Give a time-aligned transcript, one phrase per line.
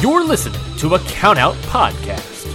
[0.00, 2.46] You're listening to a Countout Podcast.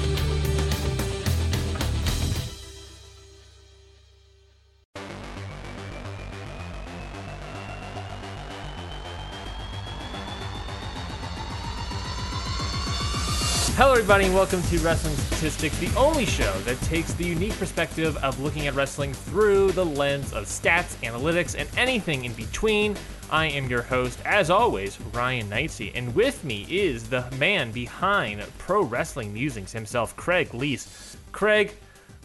[13.75, 18.15] Hello, everybody, and welcome to Wrestling Statistics, the only show that takes the unique perspective
[18.23, 22.95] of looking at wrestling through the lens of stats, analytics, and anything in between.
[23.33, 28.45] I am your host, as always, Ryan Knightsey, and with me is the man behind
[28.59, 31.17] Pro Wrestling Musings himself, Craig Lease.
[31.31, 31.73] Craig,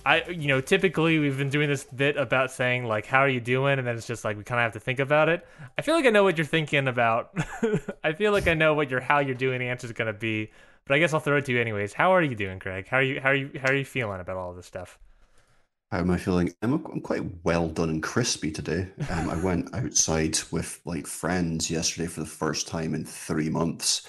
[0.05, 3.41] I, you know, typically we've been doing this bit about saying like, "How are you
[3.41, 5.47] doing?" and then it's just like we kind of have to think about it.
[5.79, 7.33] I feel like I know what you're thinking about.
[8.05, 10.51] I feel like I know what your how you're doing answer is going to be,
[10.85, 11.95] but I guess I'll throw it to you anyways.
[11.95, 12.87] How are you doing, Craig?
[12.87, 13.19] How are you?
[13.19, 13.51] How are you?
[13.59, 14.99] How are you feeling about all this stuff?
[15.91, 16.53] How am I feeling?
[16.61, 18.89] I'm, I'm quite well done and crispy today.
[19.09, 24.07] Um, I went outside with like friends yesterday for the first time in three months.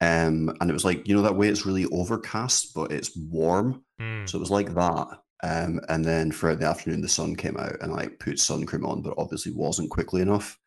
[0.00, 3.84] Um, and it was like, you know, that way it's really overcast, but it's warm.
[4.00, 4.28] Mm.
[4.28, 5.06] So it was like that.
[5.42, 8.86] Um, and then throughout the afternoon, the sun came out and I put sun cream
[8.86, 10.58] on, but obviously wasn't quickly enough.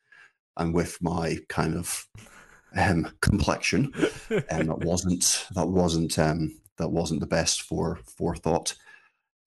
[0.57, 2.05] And with my kind of
[2.75, 3.93] um, complexion,
[4.49, 8.75] and that wasn't that wasn't um, that wasn't the best for forethought.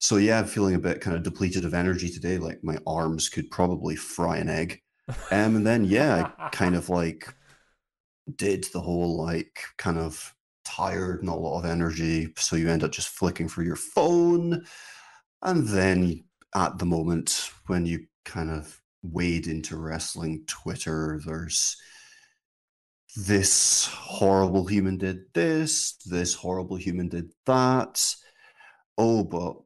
[0.05, 2.37] So yeah, I'm feeling a bit kind of depleted of energy today.
[2.37, 4.83] Like my arms could probably fry an egg.
[5.31, 7.35] Um, and then yeah, I kind of like
[8.37, 12.35] did the whole like kind of tired, not a lot of energy.
[12.37, 14.67] So you end up just flicking through your phone.
[15.41, 16.25] And then
[16.55, 21.79] at the moment when you kind of wade into wrestling Twitter, there's
[23.17, 28.15] this horrible human did this, this horrible human did that.
[28.99, 29.57] Oh, but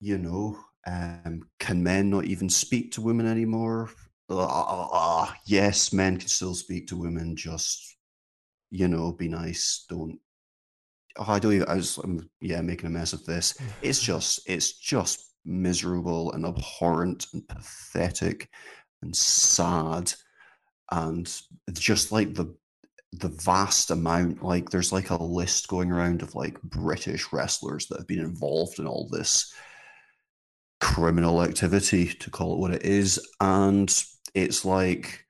[0.00, 3.90] you know, um, can men not even speak to women anymore?
[4.28, 7.36] Uh, yes, men can still speak to women.
[7.36, 7.96] Just
[8.70, 9.84] you know, be nice.
[9.88, 10.18] Don't.
[11.16, 11.52] Oh, I don't.
[11.52, 11.98] Even, I was.
[11.98, 13.58] I'm, yeah, making a mess of this.
[13.82, 14.40] It's just.
[14.46, 18.48] It's just miserable and abhorrent and pathetic
[19.02, 20.12] and sad
[20.90, 21.40] and
[21.72, 22.54] just like the
[23.12, 27.98] the vast amount like there's like a list going around of like british wrestlers that
[27.98, 29.52] have been involved in all this
[30.94, 34.02] criminal activity to call it what it is and
[34.34, 35.24] it's like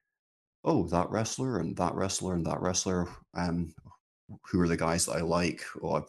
[0.64, 3.72] oh that wrestler and that wrestler and that wrestler um
[4.46, 6.02] who are the guys that i like oh I,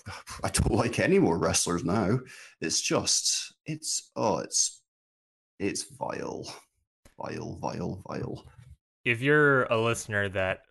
[0.48, 2.20] I don't like any more wrestlers now
[2.62, 4.82] it's just it's oh it's
[5.60, 6.46] it's vile
[7.18, 8.46] vile vile vile
[9.04, 10.62] if you're a listener that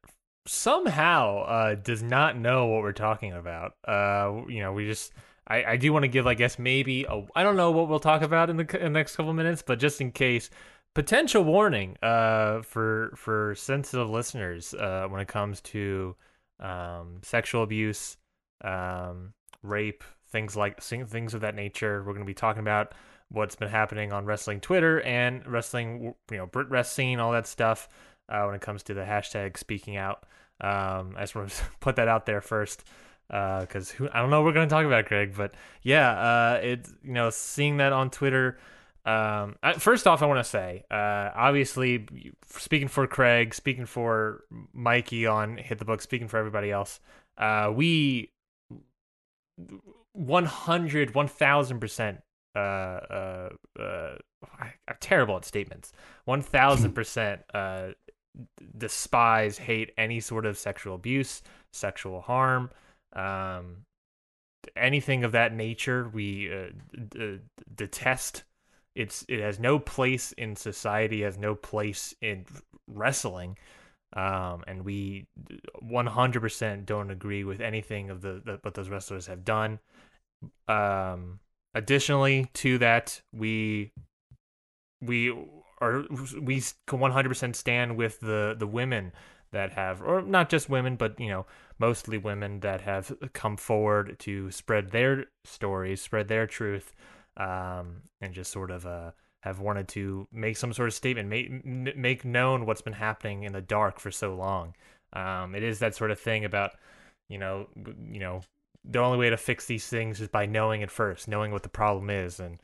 [0.46, 5.12] somehow uh, does not know what we're talking about, uh, you know, we just.
[5.46, 8.00] I, I do want to give, I guess, maybe I I don't know what we'll
[8.00, 10.50] talk about in the, in the next couple minutes, but just in case,
[10.94, 16.16] potential warning uh, for for sensitive listeners uh, when it comes to
[16.60, 18.16] um, sexual abuse,
[18.62, 21.98] um, rape, things like things of that nature.
[22.00, 22.92] We're going to be talking about
[23.28, 27.88] what's been happening on wrestling Twitter and wrestling, you know, BritWres scene, all that stuff
[28.28, 30.24] uh, when it comes to the hashtag speaking out.
[30.60, 32.84] Um, I just want to put that out there first
[33.30, 35.34] because uh, I don't know what we're going to talk about, Craig.
[35.36, 38.58] But yeah, uh, it's you know seeing that on Twitter.
[39.06, 42.06] Um, I, first off, I want to say, uh, obviously,
[42.48, 47.00] speaking for Craig, speaking for Mikey on Hit the Book, speaking for everybody else,
[47.38, 48.30] uh, we
[50.12, 52.20] 100, 1000 percent
[52.54, 53.48] uh, uh,
[53.78, 54.14] uh,
[54.88, 55.92] I'm terrible at statements.
[56.24, 57.88] One thousand percent uh,
[58.76, 61.42] despise, hate any sort of sexual abuse,
[61.72, 62.70] sexual harm,
[63.14, 63.84] um,
[64.76, 66.08] anything of that nature.
[66.12, 66.70] We uh,
[67.08, 67.40] d-
[67.74, 68.44] detest.
[68.94, 71.22] It's it has no place in society.
[71.22, 72.46] Has no place in
[72.86, 73.56] wrestling.
[74.12, 75.28] Um, and we
[75.84, 79.78] 100% don't agree with anything of the, the what those wrestlers have done.
[80.66, 81.38] Um,
[81.74, 83.92] additionally to that, we
[85.00, 85.30] we
[85.80, 86.04] are
[86.40, 89.12] we 100% stand with the the women
[89.52, 91.46] that have or not just women but you know
[91.80, 96.94] mostly women that have come forward to spread their stories spread their truth
[97.36, 99.10] um, and just sort of uh,
[99.42, 103.52] have wanted to make some sort of statement make make known what's been happening in
[103.52, 104.74] the dark for so long.
[105.12, 106.72] Um, it is that sort of thing about
[107.28, 107.68] you know
[108.10, 108.42] you know
[108.84, 111.68] the only way to fix these things is by knowing it first knowing what the
[111.68, 112.58] problem is and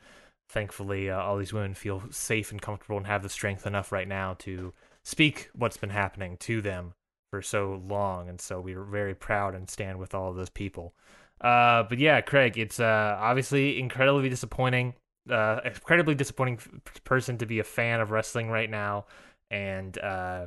[0.48, 4.08] thankfully, uh, all these women feel safe and comfortable and have the strength enough right
[4.08, 4.72] now to
[5.04, 6.94] speak what's been happening to them
[7.30, 8.28] for so long.
[8.28, 10.94] And so we are very proud and stand with all those people.
[11.40, 14.94] Uh, but yeah, Craig, it's uh, obviously incredibly disappointing.
[15.30, 16.60] Uh, incredibly disappointing
[17.04, 19.06] person to be a fan of wrestling right now,
[19.50, 20.46] and uh,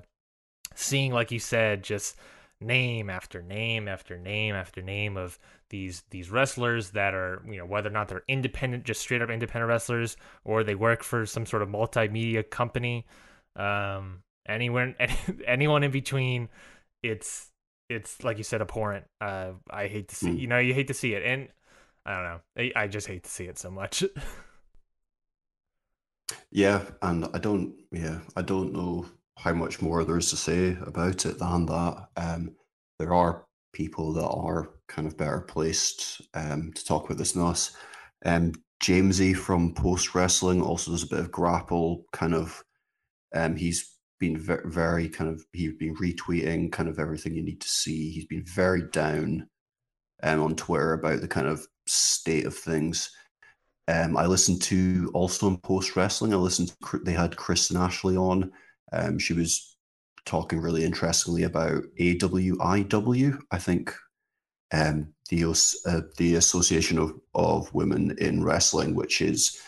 [0.74, 2.16] seeing, like you said, just
[2.62, 5.38] name after name after name after name of
[5.70, 9.30] these these wrestlers that are you know whether or not they're independent, just straight up
[9.30, 10.16] independent wrestlers,
[10.46, 13.06] or they work for some sort of multimedia company.
[13.58, 14.96] Um, anyone
[15.48, 16.50] anyone in between,
[17.04, 17.50] it's
[17.90, 19.06] it's like you said, abhorrent.
[19.20, 20.40] Uh, I hate to see mm.
[20.40, 21.48] you know you hate to see it, and
[22.06, 24.04] I don't know, I, I just hate to see it so much.
[26.52, 27.74] yeah, and I don't.
[27.92, 29.06] Yeah, I don't know
[29.38, 32.08] how much more there is to say about it than that.
[32.18, 32.56] Um,
[33.00, 37.44] there are people that are kind of better placed um, to talk about this than
[37.44, 37.76] us.
[38.26, 42.64] Um, Jamesy from Post Wrestling also does a bit of grapple kind of.
[43.34, 47.70] Um, he's been very, kind of he's been retweeting kind of everything you need to
[47.70, 48.12] see.
[48.12, 49.48] He's been very down
[50.24, 53.12] um, on Twitter about the kind of state of things.
[53.88, 56.34] Um, I listened to also in Post Wrestling.
[56.34, 56.74] I listened.
[56.92, 58.52] To, they had Kristen Ashley on
[58.92, 59.78] um, she was
[60.26, 63.94] talking really interestingly about AWIW, I think,
[64.72, 65.44] um, the
[65.86, 69.60] uh, the Association of, of Women in Wrestling, which is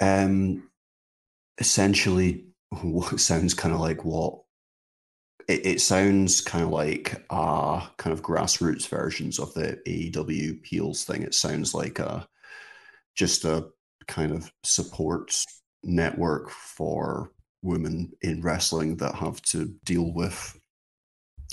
[0.00, 0.68] um,
[1.58, 2.47] essentially
[2.82, 4.40] what sounds kind of like what
[5.48, 11.04] it, it sounds kind of like uh kind of grassroots versions of the AEW Peels
[11.04, 11.22] thing.
[11.22, 12.28] It sounds like a
[13.14, 13.68] just a
[14.06, 15.44] kind of support
[15.82, 17.32] network for
[17.62, 20.58] women in wrestling that have to deal with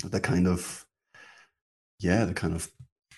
[0.03, 0.85] the kind of
[2.00, 2.69] yeah the kind of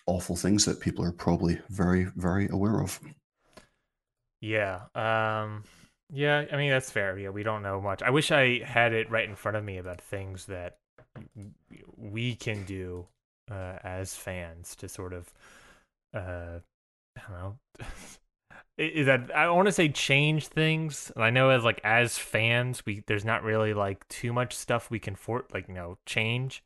[0.06, 3.00] awful things that people are probably very very aware of
[4.40, 5.64] yeah um
[6.12, 9.10] yeah i mean that's fair yeah we don't know much i wish i had it
[9.12, 10.78] right in front of me about things that
[11.98, 13.06] we can do
[13.52, 15.34] uh, as fans to sort of
[16.14, 16.60] uh
[17.18, 17.58] i don't know
[18.78, 21.12] is that I want to say change things.
[21.18, 25.00] I know as like as fans, we there's not really like too much stuff we
[25.00, 26.64] can for like you know change.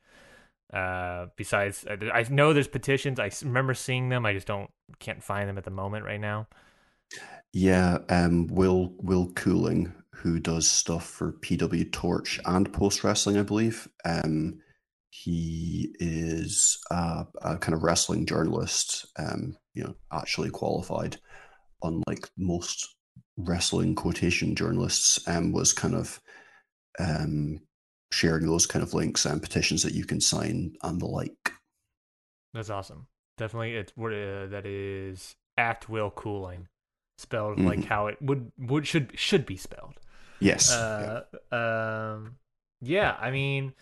[0.74, 3.20] Uh, besides, I know there's petitions.
[3.20, 4.26] I remember seeing them.
[4.26, 6.48] I just don't can't find them at the moment right now.
[7.54, 13.44] Yeah, um, Will Will Cooling, who does stuff for PW Torch and Post Wrestling, I
[13.44, 13.88] believe.
[14.06, 14.60] Um,
[15.10, 19.06] he is a, a kind of wrestling journalist.
[19.20, 21.18] Um, you know, actually qualified
[21.84, 22.96] unlike most
[23.38, 26.22] wrestling quotation journalists, um, was kind of
[27.00, 27.60] um,
[28.12, 31.52] sharing those kind of links and petitions that you can sign and the like.
[32.54, 33.08] That's awesome.
[33.38, 36.68] Definitely, it's uh, that is at will cooling,
[37.22, 37.68] spelled mm-hmm.
[37.68, 40.00] like how it would would should should be spelled.
[40.40, 40.72] Yes.
[40.72, 42.12] Uh, yeah.
[42.14, 42.36] Um.
[42.82, 43.16] Yeah.
[43.20, 43.74] I mean.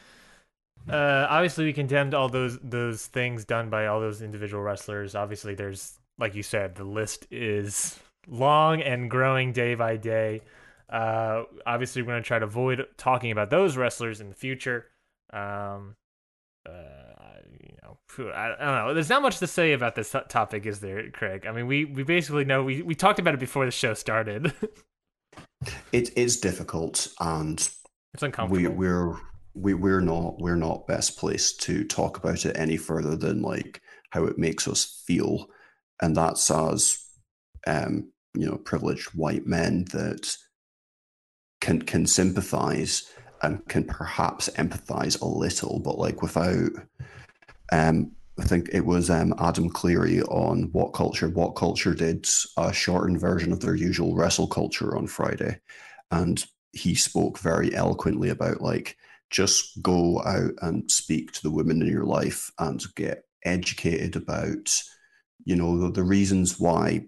[0.88, 5.14] Uh, obviously, we condemned all those those things done by all those individual wrestlers.
[5.14, 10.42] Obviously, there's like you said, the list is long and growing day by day.
[10.90, 14.86] Uh, obviously, we're going to try to avoid talking about those wrestlers in the future.
[15.32, 15.96] Um,
[16.68, 17.09] uh,
[18.18, 18.94] I, don't know.
[18.94, 21.46] There's not much to say about this topic, is there, Craig?
[21.48, 24.54] I mean, we, we basically know we, we talked about it before the show started.
[25.92, 27.60] it is difficult, and
[28.14, 28.62] it's uncomfortable.
[28.62, 29.16] We, we're
[29.54, 33.82] we, we're not we're not best placed to talk about it any further than like
[34.12, 35.48] how it makes us feel
[36.02, 36.98] and that's as
[37.68, 40.36] um, you know privileged white men that
[41.62, 43.12] can can sympathize
[43.42, 46.72] and can perhaps empathize a little, but like without.
[47.72, 51.30] Um, I think it was um, Adam Cleary on What Culture.
[51.30, 52.28] What Culture did
[52.58, 55.60] a shortened version of their usual wrestle culture on Friday,
[56.12, 58.98] and he spoke very eloquently about like
[59.30, 64.74] just go out and speak to the women in your life and get educated about
[65.46, 67.06] you know the, the reasons why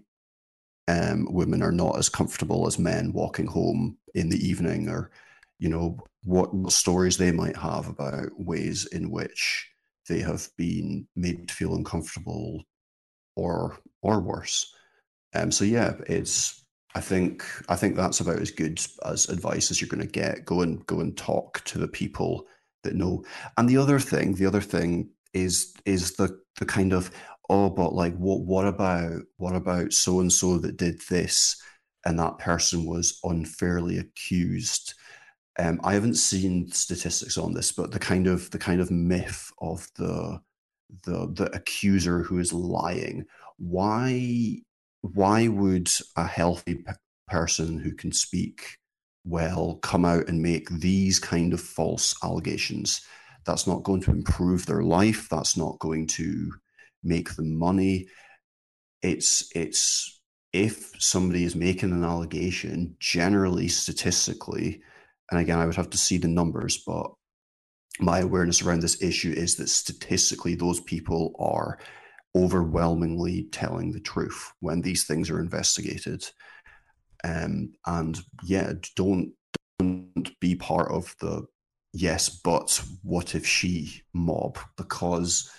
[0.88, 5.10] um, women are not as comfortable as men walking home in the evening or
[5.58, 9.71] you know what, what stories they might have about ways in which
[10.08, 12.62] they have been made to feel uncomfortable
[13.36, 14.74] or or worse
[15.34, 19.80] um so yeah it's i think i think that's about as good as advice as
[19.80, 22.46] you're going to get go and go and talk to the people
[22.84, 23.24] that know
[23.56, 27.10] and the other thing the other thing is is the the kind of
[27.52, 31.60] oh, but like, what, what about, what about so and so that did this,
[32.04, 34.94] and that person was unfairly accused?
[35.58, 39.50] Um, I haven't seen statistics on this, but the kind of the kind of myth
[39.60, 40.40] of the
[41.04, 43.24] the the accuser who is lying.
[43.58, 44.62] Why
[45.02, 46.92] why would a healthy p-
[47.28, 48.78] person who can speak
[49.24, 53.02] well come out and make these kind of false allegations?
[53.44, 55.28] That's not going to improve their life.
[55.28, 56.52] That's not going to
[57.02, 58.06] make them money.
[59.02, 60.20] It's it's
[60.52, 64.82] if somebody is making an allegation, generally statistically,
[65.32, 67.10] and again, I would have to see the numbers, but
[67.98, 71.78] my awareness around this issue is that statistically, those people are
[72.36, 76.28] overwhelmingly telling the truth when these things are investigated.
[77.24, 79.32] Um, and yeah, don't
[79.78, 81.46] don't be part of the
[81.94, 85.50] yes, but what if she mob because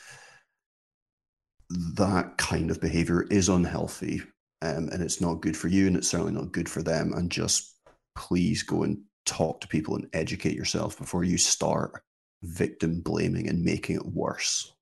[1.96, 4.22] that kind of behavior is unhealthy
[4.62, 7.12] um, and it's not good for you and it's certainly not good for them.
[7.13, 7.75] And just
[8.15, 12.03] please go and talk to people and educate yourself before you start
[12.42, 14.74] victim blaming and making it worse.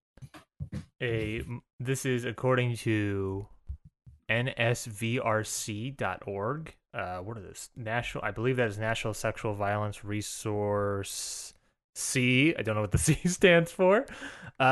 [1.01, 1.43] A
[1.79, 3.47] this is according to
[4.29, 5.25] nsvrc.org.
[6.93, 7.69] Uh, what is this?
[7.75, 11.53] National, I believe that is National Sexual Violence Resource
[11.95, 12.53] C.
[12.57, 14.05] I don't know what the C stands for.
[14.59, 14.63] Uh,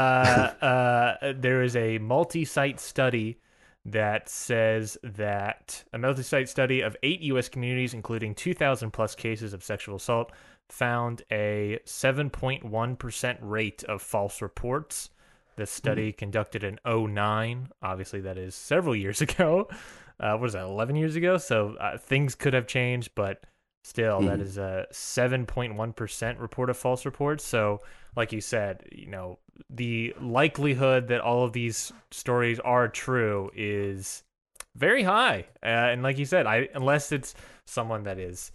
[0.62, 3.40] uh, there is a multi-site study
[3.86, 7.50] that says that a multi-site study of eight U.S.
[7.50, 10.32] communities, including 2,000 plus cases of sexual assault,
[10.70, 15.10] found a 7.1% rate of false reports.
[15.56, 16.18] The study mm-hmm.
[16.18, 17.70] conducted in 09.
[17.82, 19.68] Obviously, that is several years ago.
[20.20, 21.38] Uh, what is that, 11 years ago?
[21.38, 23.44] So uh, things could have changed, but
[23.84, 24.28] still, mm-hmm.
[24.28, 27.44] that is a 7.1% report of false reports.
[27.44, 27.80] So,
[28.16, 34.24] like you said, you know, the likelihood that all of these stories are true is
[34.76, 35.46] very high.
[35.64, 37.36] Uh, and like you said, I unless it's
[37.66, 38.52] someone that is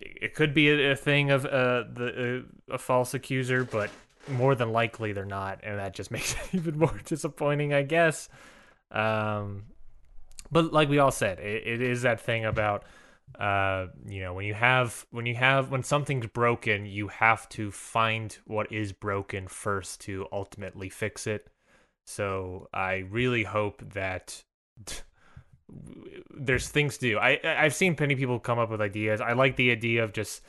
[0.00, 3.90] it could be a, a thing of uh, the uh, a false accuser, but
[4.28, 8.28] more than likely they're not, and that just makes it even more disappointing, I guess.
[8.90, 9.64] Um,
[10.50, 12.84] but like we all said, it, it is that thing about
[13.38, 17.70] uh, you know when you have when you have when something's broken, you have to
[17.70, 21.48] find what is broken first to ultimately fix it.
[22.06, 24.42] So I really hope that
[26.30, 27.18] there's things to do.
[27.18, 29.20] I I've seen many people come up with ideas.
[29.20, 30.42] I like the idea of just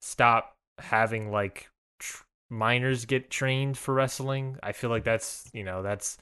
[0.00, 1.68] stop having like
[1.98, 4.56] tr- minors get trained for wrestling.
[4.62, 6.18] I feel like that's you know that's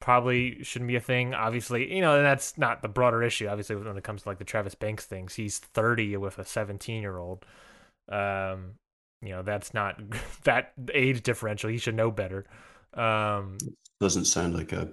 [0.00, 1.34] probably shouldn't be a thing.
[1.34, 3.48] Obviously, you know and that's not the broader issue.
[3.48, 7.02] Obviously, when it comes to like the Travis Banks things, he's 30 with a 17
[7.02, 7.44] year old.
[8.08, 8.74] Um,
[9.22, 10.00] you know that's not
[10.44, 11.70] that age differential.
[11.70, 12.46] He should know better.
[12.94, 13.58] Um,
[14.00, 14.90] doesn't sound like a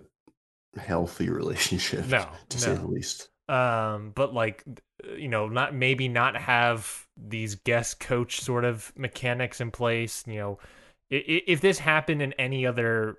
[0.77, 2.07] healthy relationship.
[2.07, 2.63] No, to no.
[2.63, 3.29] say the least.
[3.49, 4.63] Um, but like,
[5.17, 10.23] you know, not maybe not have these guest coach sort of mechanics in place.
[10.25, 10.59] You know,
[11.09, 13.17] if, if this happened in any other,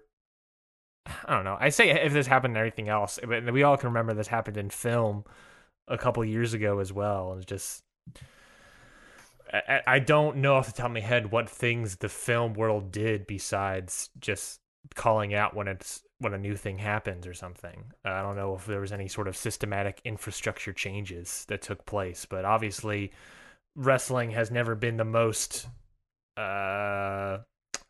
[1.07, 1.57] I don't know.
[1.61, 4.57] I say if this happened in everything else, but we all can remember this happened
[4.57, 5.25] in film
[5.87, 7.33] a couple years ago as well.
[7.33, 7.83] And just.
[9.53, 12.91] I, I don't know off the top of my head what things the film world
[12.91, 14.61] did besides just
[14.95, 17.85] calling out when it's when a new thing happens or something.
[18.05, 21.85] Uh, I don't know if there was any sort of systematic infrastructure changes that took
[21.87, 23.13] place, but obviously
[23.77, 25.67] wrestling has never been the most
[26.37, 27.39] uh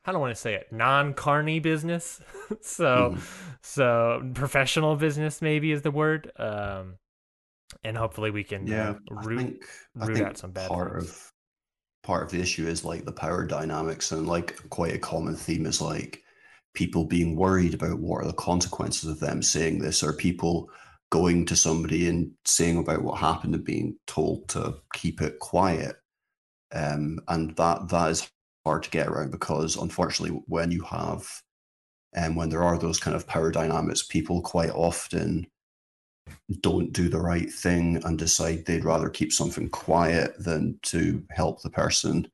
[0.04, 2.20] I don't want to say it non-carny business.
[2.60, 3.56] so mm.
[3.62, 6.30] so professional business maybe is the word.
[6.36, 6.96] Um
[7.82, 10.68] and hopefully we can yeah, uh, root, I think, root I think out some bad
[10.68, 11.10] part things.
[11.10, 11.32] of
[12.02, 15.66] part of the issue is like the power dynamics and like quite a common theme
[15.66, 16.22] is like
[16.74, 20.68] people being worried about what are the consequences of them saying this, or people
[21.10, 25.96] going to somebody and saying about what happened and being told to keep it quiet.
[26.72, 28.28] Um, and that that is
[28.64, 31.42] hard to get around because unfortunately, when you have
[32.14, 35.46] and um, when there are those kind of power dynamics, people quite often
[36.60, 41.62] don't do the right thing and decide they'd rather keep something quiet than to help
[41.62, 42.28] the person.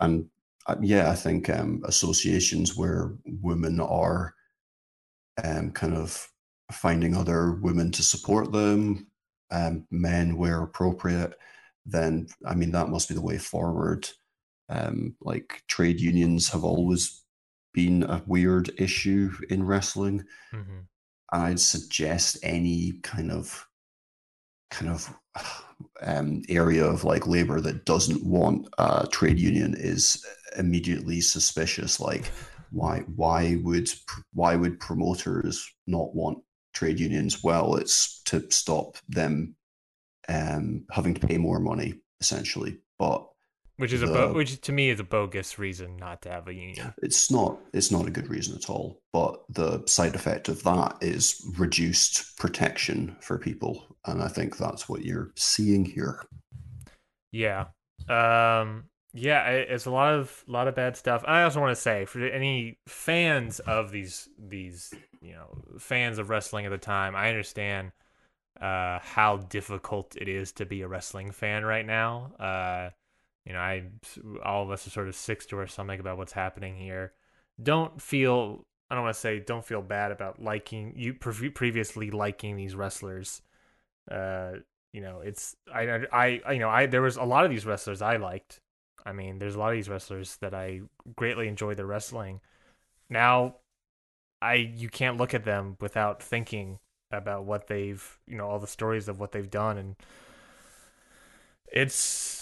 [0.00, 0.28] And
[0.66, 4.34] uh, yeah, I think um, associations where women are
[5.42, 6.28] um, kind of
[6.72, 9.06] finding other women to support them,
[9.50, 11.34] um, men where appropriate,
[11.86, 14.08] then I mean that must be the way forward.
[14.70, 17.22] Um, like trade unions have always
[17.74, 20.24] been a weird issue in wrestling.
[20.52, 20.78] Mm-hmm.
[21.32, 23.66] I'd suggest any kind of
[24.70, 25.12] kind of
[26.02, 30.24] um, area of like labor that doesn't want a trade union is
[30.56, 32.00] immediately suspicious.
[32.00, 32.30] Like,
[32.70, 33.88] why why would
[34.32, 36.38] why would promoters not want
[36.74, 37.42] trade unions?
[37.42, 39.56] Well, it's to stop them
[40.28, 42.78] um, having to pay more money, essentially.
[42.98, 43.26] But
[43.80, 46.46] which is the, a bo- which to me is a bogus reason not to have
[46.48, 46.92] a union.
[47.02, 49.00] It's not it's not a good reason at all.
[49.10, 54.86] But the side effect of that is reduced protection for people, and I think that's
[54.86, 56.22] what you're seeing here.
[57.32, 57.68] Yeah.
[58.08, 58.84] Um
[59.14, 61.24] yeah, it's a lot of lot of bad stuff.
[61.26, 66.28] I also want to say for any fans of these these you know fans of
[66.28, 67.92] wrestling at the time, I understand
[68.60, 72.32] uh, how difficult it is to be a wrestling fan right now.
[72.38, 72.90] Uh,
[73.50, 73.82] you know, I
[74.44, 77.14] all of us are sort of sick to our stomach about what's happening here.
[77.60, 82.12] Don't feel I don't want to say don't feel bad about liking you pre- previously
[82.12, 83.42] liking these wrestlers.
[84.08, 84.52] Uh,
[84.92, 87.66] you know, it's I, I I you know I there was a lot of these
[87.66, 88.60] wrestlers I liked.
[89.04, 90.82] I mean, there's a lot of these wrestlers that I
[91.16, 92.40] greatly enjoy their wrestling.
[93.08, 93.56] Now,
[94.40, 96.78] I you can't look at them without thinking
[97.10, 99.96] about what they've you know all the stories of what they've done and
[101.72, 102.39] it's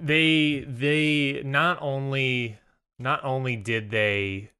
[0.00, 2.58] they they not only
[2.98, 4.50] not only did they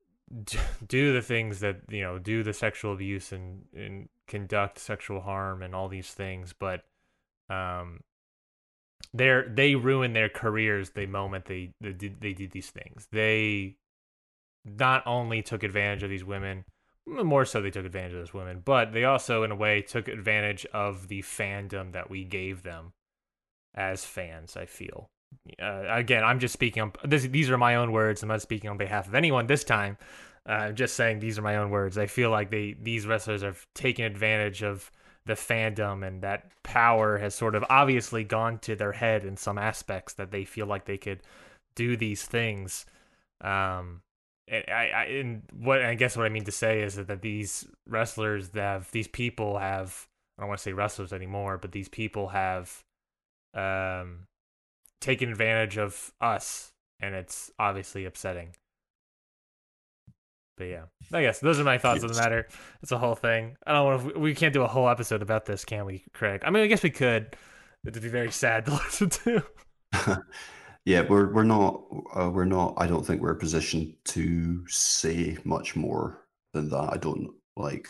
[0.87, 5.63] do the things that you know do the sexual abuse and and conduct sexual harm
[5.63, 6.85] and all these things but
[7.51, 8.01] um
[9.13, 13.09] they're they ruin their careers the moment they they did, they did these things.
[13.13, 13.77] They
[14.65, 16.65] not only took advantage of these women
[17.05, 20.07] more so they took advantage of those women but they also in a way took
[20.07, 22.93] advantage of the fandom that we gave them
[23.75, 25.09] as fans i feel.
[25.61, 28.23] Uh, again i'm just speaking on this, these are my own words.
[28.23, 29.97] I'm not speaking on behalf of anyone this time.
[30.49, 31.97] Uh, i'm just saying these are my own words.
[31.97, 34.91] I feel like they these wrestlers have taken advantage of
[35.25, 39.57] the fandom and that power has sort of obviously gone to their head in some
[39.57, 41.21] aspects that they feel like they could
[41.75, 42.87] do these things.
[43.41, 44.03] Um
[44.51, 47.67] I, I and what I guess what I mean to say is that, that these
[47.89, 51.89] wrestlers that have these people have I don't want to say wrestlers anymore, but these
[51.89, 52.83] people have
[53.55, 54.27] um
[55.01, 58.55] taken advantage of us and it's obviously upsetting.
[60.57, 62.05] But yeah, I guess those are my thoughts yes.
[62.05, 62.47] on the matter.
[62.83, 63.57] It's a whole thing.
[63.67, 64.21] I don't want to.
[64.21, 66.43] We can't do a whole episode about this, can we, Craig?
[66.45, 67.35] I mean, I guess we could.
[67.87, 69.43] It'd be very sad to listen to.
[70.85, 71.85] Yeah, we're we're not
[72.19, 72.75] uh, we're not.
[72.77, 76.91] I don't think we're positioned to say much more than that.
[76.93, 77.89] I don't like.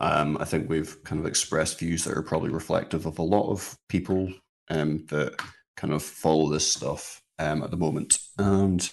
[0.00, 3.50] Um, I think we've kind of expressed views that are probably reflective of a lot
[3.50, 4.32] of people
[4.70, 5.40] um, that
[5.76, 8.18] kind of follow this stuff um, at the moment.
[8.38, 8.88] And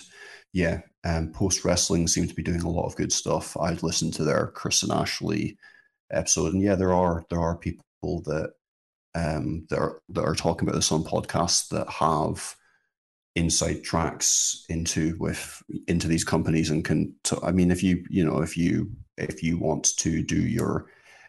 [0.53, 3.57] yeah, um, post wrestling seem to be doing a lot of good stuff.
[3.57, 5.57] I'd listened to their Chris and Ashley
[6.11, 8.53] episode, and yeah, there are there are people that
[9.15, 12.55] um, that are that are talking about this on podcasts that have
[13.35, 18.25] inside tracks into with into these companies and can t- I mean if you you
[18.25, 20.85] know if you if you want to do your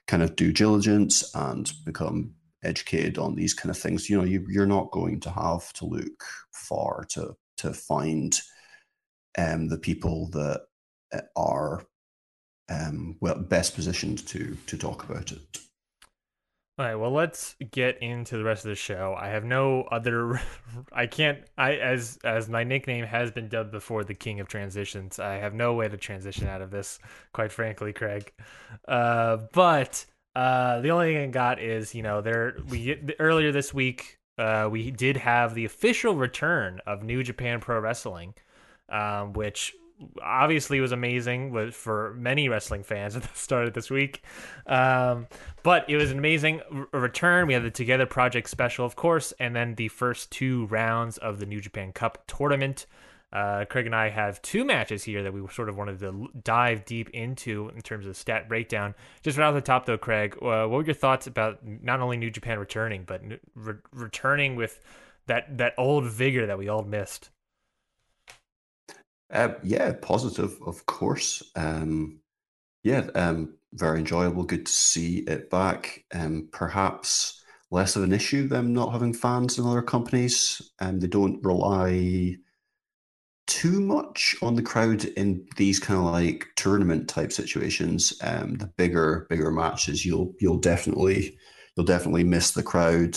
[0.07, 4.45] kind of due diligence and become educated on these kind of things you know you,
[4.49, 8.41] you're not going to have to look far to to find
[9.39, 10.63] um, the people that
[11.13, 11.85] uh, are
[12.69, 15.59] um, well best positioned to to talk about it
[16.79, 19.17] all right, well, let's get into the rest of the show.
[19.19, 20.43] I have no other
[20.93, 25.19] I can't I as as my nickname has been dubbed before the king of transitions.
[25.19, 26.99] I have no way to transition out of this,
[27.33, 28.31] quite frankly, Craig.
[28.87, 30.05] Uh but
[30.37, 34.69] uh the only thing I got is, you know, there we earlier this week uh
[34.71, 38.35] we did have the official return of New Japan Pro Wrestling.
[38.89, 39.75] Um, which
[40.23, 44.23] obviously was amazing for many wrestling fans at the start of this week.
[44.67, 45.27] Um,
[45.63, 46.61] but it was an amazing
[46.93, 47.47] return.
[47.47, 51.39] We had the Together Project special, of course, and then the first two rounds of
[51.39, 52.87] the New Japan Cup tournament.
[53.37, 56.87] Uh, Craig and I have two matches here that we sort of wanted to dive
[56.87, 58.95] deep into in terms of stat breakdown.
[59.23, 62.17] Just right off the top, though, Craig, uh, what were your thoughts about not only
[62.17, 63.21] New Japan returning, but
[63.55, 64.81] re- returning with
[65.27, 67.29] that that old vigor that we all missed?
[69.31, 71.43] Uh, yeah, positive, of course.
[71.55, 72.21] Um,
[72.85, 74.45] yeah, um, very enjoyable.
[74.45, 76.07] Good to see it back.
[76.15, 80.71] Um, perhaps less of an issue them not having fans in other companies.
[80.81, 82.37] and they don't rely
[83.47, 88.13] too much on the crowd in these kind of like tournament type situations.
[88.23, 91.39] Um, the bigger, bigger matches, you'll you'll definitely
[91.77, 93.17] you'll definitely miss the crowd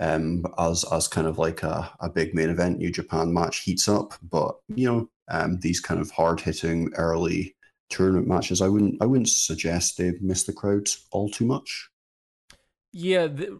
[0.00, 3.88] um, as as kind of like a, a big main event New Japan match heats
[3.88, 4.14] up.
[4.22, 7.56] But you know, um, these kind of hard hitting early
[7.88, 11.88] tournament matches, I wouldn't I wouldn't suggest they miss the crowd all too much.
[12.92, 13.58] Yeah, the,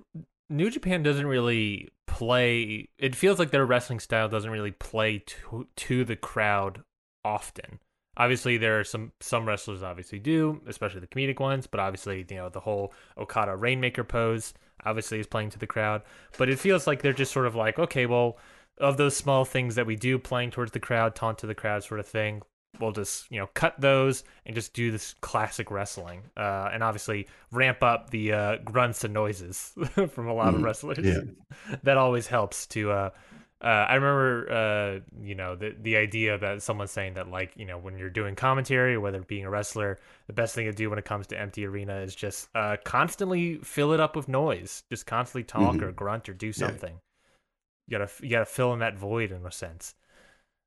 [0.49, 2.89] New Japan doesn't really play.
[2.99, 6.83] It feels like their wrestling style doesn't really play to to the crowd
[7.25, 7.81] often.
[8.17, 11.67] Obviously, there are some some wrestlers obviously do, especially the comedic ones.
[11.67, 16.03] But obviously, you know the whole Okada Rainmaker pose obviously is playing to the crowd.
[16.39, 18.39] But it feels like they're just sort of like, okay, well,
[18.79, 21.85] of those small things that we do playing towards the crowd, taunt to the crowd
[21.85, 22.43] sort of thing.
[22.81, 27.29] We'll just you know cut those and just do this classic wrestling, uh, and obviously
[27.53, 29.73] ramp up the uh, grunts and noises
[30.09, 30.99] from a lot mm, of wrestlers.
[31.05, 31.21] Yeah.
[31.83, 32.91] that always helps to.
[32.91, 33.11] Uh,
[33.63, 37.65] uh, I remember, uh, you know, the the idea that someone's saying that like you
[37.65, 40.91] know when you're doing commentary or whether being a wrestler, the best thing to do
[40.91, 44.83] when it comes to empty arena is just uh, constantly fill it up with noise,
[44.91, 45.85] just constantly talk mm-hmm.
[45.85, 47.01] or grunt or do something.
[47.87, 49.95] You gotta you gotta fill in that void in a sense.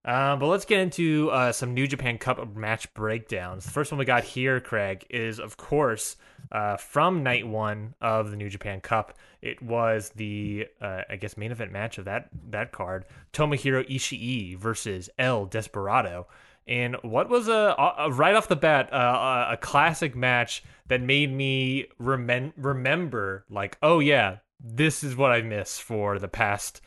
[0.06, 3.66] Um, but let's get into uh, some New Japan Cup match breakdowns.
[3.66, 6.16] The first one we got here, Craig, is of course
[6.52, 9.18] uh, from night one of the New Japan Cup.
[9.42, 14.58] It was the uh, I guess main event match of that that card: Tomohiro Ishii
[14.58, 16.28] versus El Desperado.
[16.66, 21.32] And what was a, a right off the bat uh, a classic match that made
[21.32, 26.80] me remem- remember like, oh yeah, this is what I miss for the past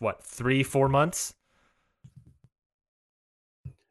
[0.00, 1.34] what three four months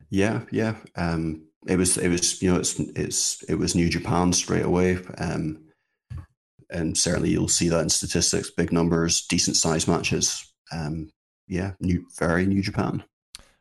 [0.09, 0.75] yeah, yeah.
[0.95, 4.99] Um, it was it was you know it's it's it was New Japan straight away.
[5.17, 5.65] Um,
[6.69, 10.51] and certainly you'll see that in statistics, big numbers, decent size matches.
[10.71, 11.11] Um,
[11.47, 13.03] yeah, new very New Japan.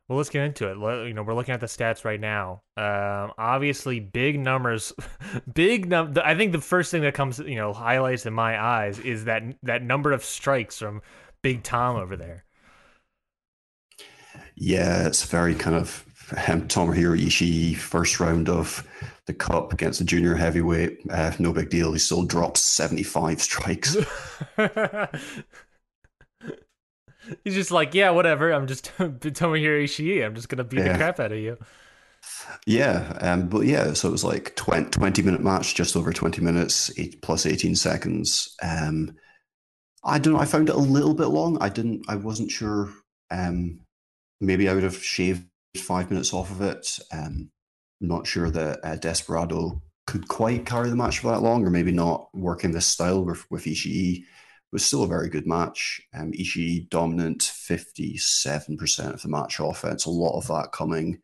[0.09, 1.07] Well, let's get into it.
[1.09, 2.63] You know, we're looking at the stats right now.
[2.77, 4.93] Um, obviously, big numbers,
[5.55, 6.15] big num.
[6.23, 9.43] I think the first thing that comes, you know, highlights in my eyes is that
[9.63, 11.01] that number of strikes from
[11.43, 12.45] Big Tom over there.
[14.57, 16.05] Yeah, it's very kind of
[16.49, 18.87] um, Tomohiro Ishii, first round of
[19.27, 21.01] the cup against the junior heavyweight.
[21.11, 21.93] Uh, no big deal.
[21.93, 23.97] He still drops 75 strikes.
[27.43, 28.53] He's just like, yeah, whatever.
[28.53, 30.25] I'm just Tomohiro Ishii.
[30.25, 30.93] I'm just going to beat yeah.
[30.93, 31.57] the crap out of you.
[32.67, 36.41] Yeah, um, but yeah, so it was like 20, 20 minute match, just over 20
[36.41, 38.55] minutes, eight, plus 18 seconds.
[38.63, 39.17] Um,
[40.03, 40.41] I don't know.
[40.41, 41.59] I found it a little bit long.
[41.61, 42.91] I didn't, I wasn't sure.
[43.31, 43.81] Um,
[44.41, 46.99] maybe I would have shaved five minutes off of it.
[47.13, 47.51] Um,
[48.01, 51.71] I'm not sure that uh, Desperado could quite carry the match for that long, or
[51.71, 54.19] maybe not working this style with, with Ishii.
[54.19, 54.25] It
[54.73, 56.01] was still a very good match.
[56.13, 61.21] Um, Ishii dominant, 57% of the match offense, a lot of that coming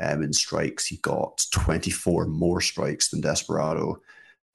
[0.00, 0.86] um, in strikes.
[0.86, 4.00] He got 24 more strikes than Desperado.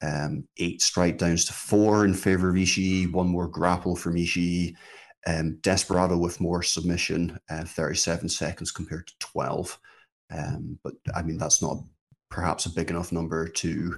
[0.00, 4.74] Um, eight strike downs to four in favor of Ishii, one more grapple from Ishii.
[5.28, 9.78] Um, Desperado with more submission, uh, 37 seconds compared to 12.
[10.34, 11.82] Um, but I mean, that's not
[12.30, 13.96] perhaps a big enough number to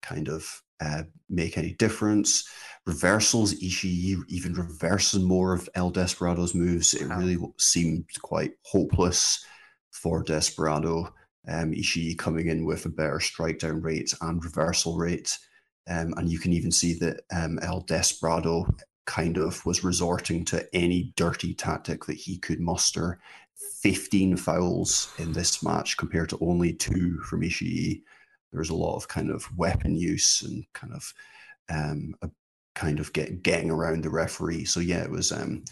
[0.00, 2.48] kind of uh, make any difference.
[2.86, 6.94] Reversals, Ishii even reversing more of El Desperado's moves.
[6.94, 9.44] It really seemed quite hopeless
[9.90, 11.12] for Desperado.
[11.46, 15.36] Um, Ishii coming in with a better strike down rate and reversal rate.
[15.88, 18.66] Um, and you can even see that um, El Desperado
[19.10, 23.18] kind of was resorting to any dirty tactic that he could muster.
[23.82, 28.02] 15 fouls in this match compared to only two from Ishii.
[28.52, 31.12] There was a lot of kind of weapon use and kind of
[31.68, 32.30] um, a
[32.76, 34.64] kind of get, getting around the referee.
[34.64, 35.64] So yeah, it was um,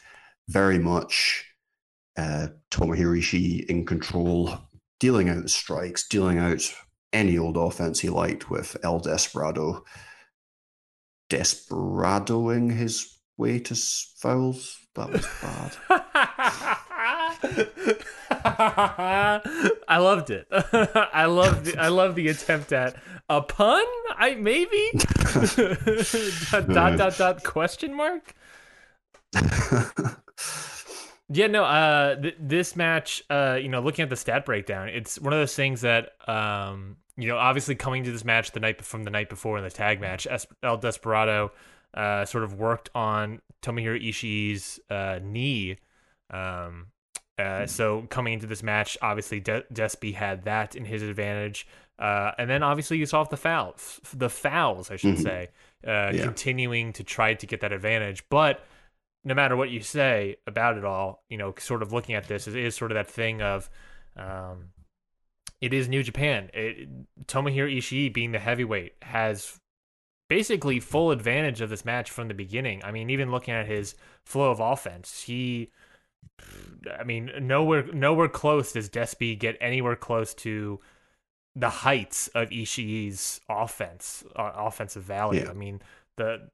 [0.49, 1.45] very much
[2.17, 4.59] uh, Tomohiro Ishii in control,
[4.99, 6.63] dealing out the strikes, dealing out
[7.13, 9.85] any old offense he liked with El Desperado
[11.31, 14.79] desperadoing his way to fouls.
[14.95, 15.77] That was bad.
[19.89, 20.49] I loved it.
[20.51, 22.97] I love the, I love the attempt at
[23.29, 23.85] a pun.
[24.11, 24.91] I maybe
[26.51, 28.35] dot, dot dot dot question mark.
[31.29, 31.65] yeah, no.
[31.65, 33.23] Uh, th- this match.
[33.31, 36.97] Uh, you know, looking at the stat breakdown, it's one of those things that um,
[37.17, 39.71] you know, obviously coming to this match the night from the night before in the
[39.71, 40.27] tag match,
[40.63, 41.53] El Desperado
[41.95, 45.79] uh, sort of worked on Tomohiro Ishii's uh, knee.
[46.31, 46.89] Um,
[47.39, 51.67] uh, so coming into this match, obviously De- Despy had that in his advantage,
[51.99, 55.23] uh, and then obviously you saw the fouls, the fouls, I should mm-hmm.
[55.23, 55.49] say,
[55.87, 56.23] uh, yeah.
[56.23, 58.25] continuing to try to get that advantage.
[58.29, 58.65] But
[59.25, 62.47] no matter what you say about it all, you know, sort of looking at this,
[62.47, 63.69] it is sort of that thing of,
[64.17, 64.71] um,
[65.61, 66.51] it is New Japan.
[66.55, 66.89] It,
[67.27, 69.59] Tomohiro Ishii being the heavyweight has
[70.29, 72.83] basically full advantage of this match from the beginning.
[72.85, 75.71] I mean, even looking at his flow of offense, he
[76.99, 80.81] I mean, nowhere nowhere close does Despy get anywhere close to
[81.57, 85.43] the heights of Ishii's offense, uh, offensive value.
[85.45, 85.51] Yeah.
[85.51, 85.83] I mean,
[86.17, 86.49] the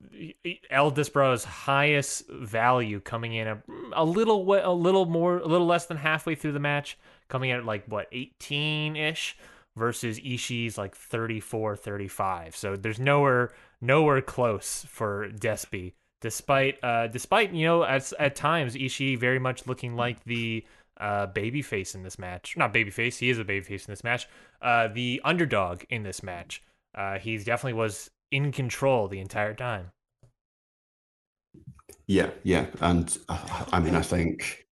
[0.71, 5.87] El Desperado's highest value coming in a, a little a little more a little less
[5.87, 9.37] than halfway through the match, coming in at like what 18 ish
[9.77, 12.57] versus Ishii's like 34 35.
[12.57, 15.93] So there's nowhere nowhere close for Despy
[16.25, 20.65] despite uh despite you know at at times Ishii very much looking like the
[20.99, 22.57] uh babyface in this match.
[22.57, 24.27] Not babyface, he is a babyface in this match.
[24.63, 26.63] Uh the underdog in this match.
[26.95, 29.91] Uh he definitely was in control the entire time.
[32.07, 34.64] Yeah, yeah, and uh, I mean I think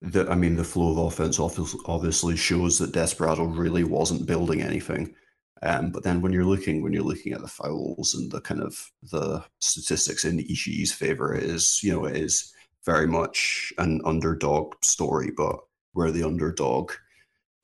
[0.00, 5.14] the, I mean, the flow of offense obviously shows that Desperado really wasn't building anything.
[5.62, 8.60] Um, but then when you're looking when you're looking at the fouls and the kind
[8.60, 12.52] of the statistics in Ishii's favor, is you know it is
[12.84, 15.56] very much an underdog story, but
[15.94, 16.92] where the underdog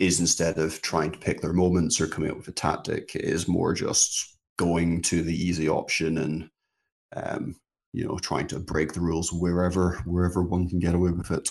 [0.00, 3.46] is instead of trying to pick their moments or coming up with a tactic, is
[3.46, 6.50] more just going to the easy option and
[7.14, 7.54] um,
[7.92, 11.48] you know trying to break the rules wherever wherever one can get away with it.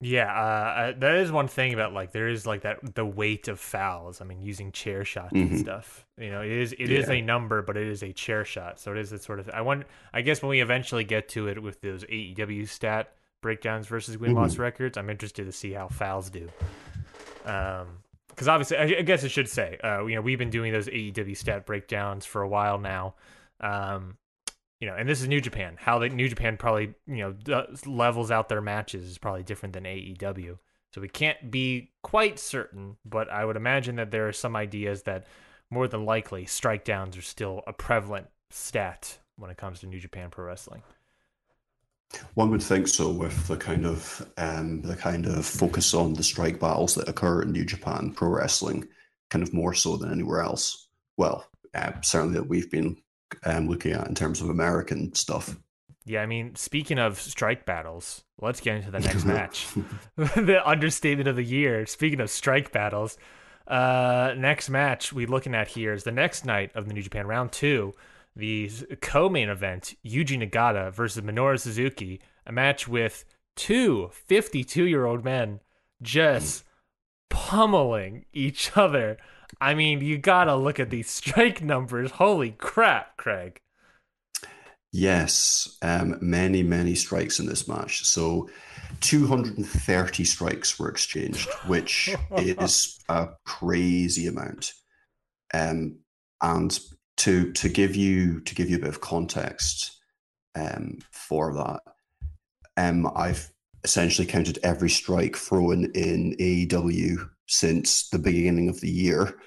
[0.00, 3.58] Yeah, uh, that is one thing about like there is like that the weight of
[3.58, 4.20] fouls.
[4.20, 5.54] I mean, using chair shots mm-hmm.
[5.54, 6.04] and stuff.
[6.18, 6.98] You know, it is it yeah.
[6.98, 9.48] is a number, but it is a chair shot, so it is a sort of.
[9.50, 9.86] I want.
[10.12, 14.34] I guess when we eventually get to it with those AEW stat breakdowns versus win
[14.34, 14.62] loss mm-hmm.
[14.62, 16.48] records, I'm interested to see how fouls do.
[17.44, 20.72] Um, because obviously, I, I, guess I should say, uh, you know, we've been doing
[20.72, 23.14] those AEW stat breakdowns for a while now.
[23.60, 24.16] Um,
[24.80, 25.76] you know, and this is New Japan.
[25.78, 29.74] How the New Japan probably you know does, levels out their matches is probably different
[29.74, 30.58] than AEW.
[30.94, 35.02] So we can't be quite certain, but I would imagine that there are some ideas
[35.02, 35.26] that
[35.70, 39.98] more than likely strike downs are still a prevalent stat when it comes to New
[39.98, 40.82] Japan Pro Wrestling.
[42.34, 46.22] One would think so, with the kind of um, the kind of focus on the
[46.22, 48.86] strike battles that occur in New Japan Pro Wrestling,
[49.30, 50.86] kind of more so than anywhere else.
[51.16, 52.96] Well, uh, certainly that we've been
[53.44, 55.56] um, looking at in terms of American stuff.
[56.06, 59.66] Yeah, I mean, speaking of strike battles, let's get into the next match.
[60.16, 61.86] the understatement of the year.
[61.86, 63.16] Speaking of strike battles,
[63.66, 67.26] uh, next match we're looking at here is the next night of the New Japan
[67.26, 67.94] Round Two,
[68.36, 68.70] the
[69.00, 73.24] co-main event: Yuji Nagata versus Minoru Suzuki, a match with
[73.56, 75.60] two 52-year-old men
[76.02, 76.64] just
[77.30, 79.16] pummeling each other
[79.60, 82.12] I mean, you gotta look at these strike numbers.
[82.12, 83.60] Holy crap, Craig.
[84.92, 88.04] Yes, um, many, many strikes in this match.
[88.04, 88.48] So
[89.00, 94.72] 230 strikes were exchanged, which is a crazy amount.
[95.52, 95.98] Um,
[96.40, 96.78] and
[97.16, 100.00] to to give you to give you a bit of context
[100.54, 101.80] um, for that,
[102.76, 103.50] um, I've
[103.82, 109.38] essentially counted every strike thrown in AEW since the beginning of the year,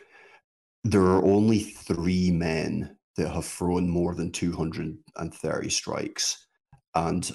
[0.83, 6.47] there are only three men that have thrown more than 230 strikes.
[6.95, 7.29] And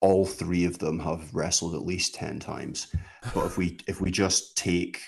[0.00, 2.88] all three of them have wrestled at least 10 times.
[3.34, 5.00] But if we if we just take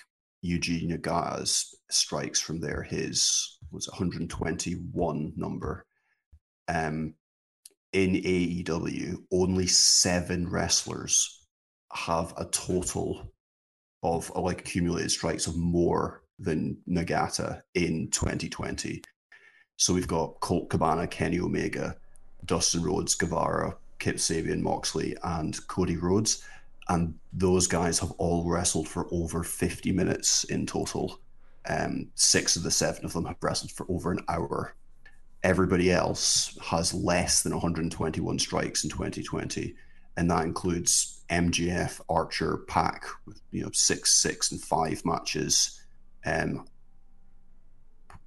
[0.44, 5.86] Yuji Nagata's strikes from there, his was 121 number.
[6.68, 7.14] Um,
[7.92, 11.46] in AEW, only seven wrestlers
[11.92, 13.32] have a total
[14.02, 19.02] of uh, like accumulated strikes of more than Nagata in 2020.
[19.76, 21.96] So we've got Colt Cabana, Kenny Omega,
[22.44, 26.44] Dustin Rhodes, Guevara, Kip Sabian, Moxley, and Cody Rhodes.
[26.88, 31.20] And those guys have all wrestled for over 50 minutes in total.
[31.68, 34.74] Um, six of the seven of them have wrestled for over an hour.
[35.42, 39.74] Everybody else has less than 121 strikes in 2020,
[40.20, 45.80] and that includes MJF, Archer, PAC, with you know six, six, and five matches.
[46.26, 46.66] Um,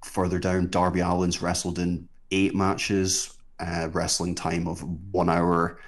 [0.04, 5.78] further down, Darby Allin's wrestled in eight matches, uh, wrestling time of one hour,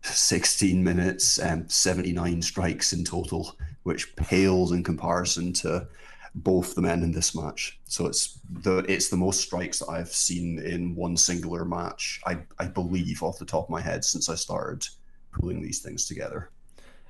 [0.00, 5.86] sixteen minutes, and um, seventy nine strikes in total, which pales in comparison to
[6.34, 7.78] both the men in this match.
[7.84, 12.18] So it's the it's the most strikes that I've seen in one singular match.
[12.24, 14.88] I I believe off the top of my head since I started
[15.32, 16.50] pulling these things together.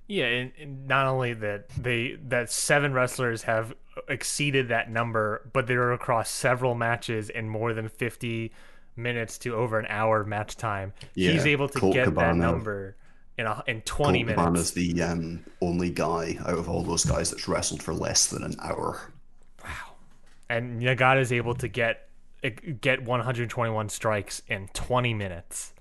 [0.06, 3.74] Yeah, and, and, not only that they that seven wrestlers have
[4.08, 8.52] exceeded that number, but they're across several matches in more than fifty
[8.96, 10.92] minutes to over an hour match time.
[11.14, 12.96] Yeah, He's able to Colt get Cabana, that number
[13.38, 14.42] in a, in twenty Colt minutes.
[14.42, 18.42] Cabana's the um, only guy out of all those guys that's wrestled for less than
[18.42, 19.12] an hour.
[19.62, 19.94] Wow,
[20.48, 22.08] and Nagata is able to get
[22.80, 25.72] get 121 strikes in 20 minutes.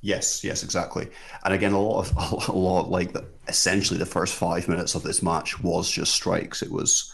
[0.00, 1.08] Yes, yes, exactly.
[1.44, 5.02] And again, a lot of a lot like the, essentially the first five minutes of
[5.02, 6.62] this match was just strikes.
[6.62, 7.12] It was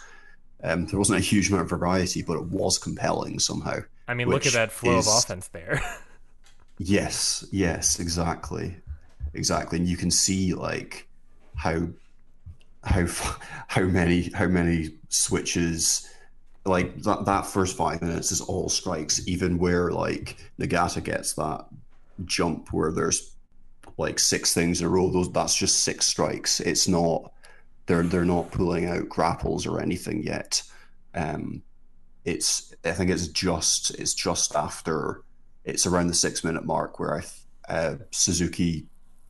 [0.62, 3.78] um, there wasn't a huge amount of variety, but it was compelling somehow.
[4.08, 5.80] I mean, look at that flow is, of offense there.
[6.78, 8.76] yes, yes, exactly,
[9.34, 11.06] exactly, and you can see like
[11.54, 11.88] how
[12.82, 13.06] how
[13.68, 16.08] how many how many switches
[16.64, 21.64] like that that first five minutes is all strikes even where like nagata gets that
[22.26, 23.34] jump where there's
[23.96, 26.60] like six things in a row, those that's just six strikes.
[26.60, 27.32] It's not
[27.86, 30.62] they're they're not pulling out grapples or anything yet.
[31.14, 31.62] Um,
[32.24, 35.22] it's I think it's just it's just after
[35.64, 38.86] it's around the six minute mark where I uh, Suzuki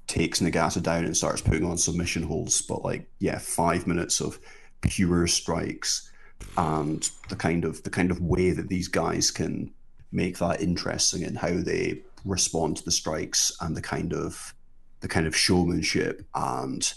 [0.07, 2.61] takes Nagata down and starts putting on submission holds.
[2.63, 4.39] But like yeah, five minutes of
[4.83, 6.11] pure strikes
[6.57, 9.73] and the kind of the kind of way that these guys can
[10.13, 14.55] make that interesting and how they respond to the strikes and the kind of
[15.01, 16.93] the kind of showmanship and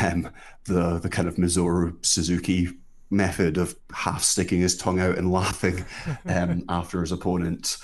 [0.00, 0.30] um,
[0.64, 2.68] the the kind of Minoru Suzuki
[3.10, 5.84] method of half sticking his tongue out and laughing
[6.26, 7.76] um, after his opponent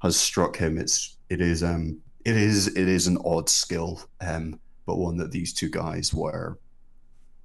[0.00, 0.78] has struck him.
[0.78, 5.32] It's it is um it is it is an odd skill, um, but one that
[5.32, 6.58] these two guys were,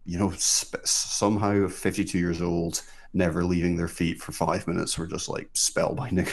[0.06, 2.82] you know, sp- somehow fifty two years old,
[3.14, 6.30] never leaving their feet for five minutes, were just like spellbinding.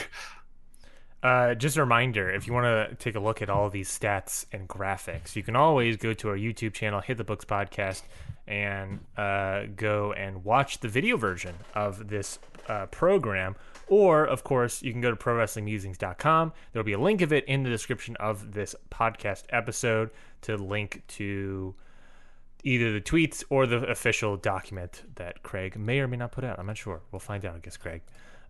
[1.21, 3.89] Uh, just a reminder if you want to take a look at all of these
[3.89, 8.03] stats and graphics, you can always go to our YouTube channel, Hit the Books Podcast,
[8.47, 13.55] and uh, go and watch the video version of this uh, program.
[13.87, 16.53] Or, of course, you can go to prowrestlingmusings.com.
[16.71, 20.11] There'll be a link of it in the description of this podcast episode
[20.43, 21.75] to link to
[22.63, 26.59] either the tweets or the official document that Craig may or may not put out.
[26.59, 27.01] I'm not sure.
[27.11, 28.01] We'll find out, I guess, Craig.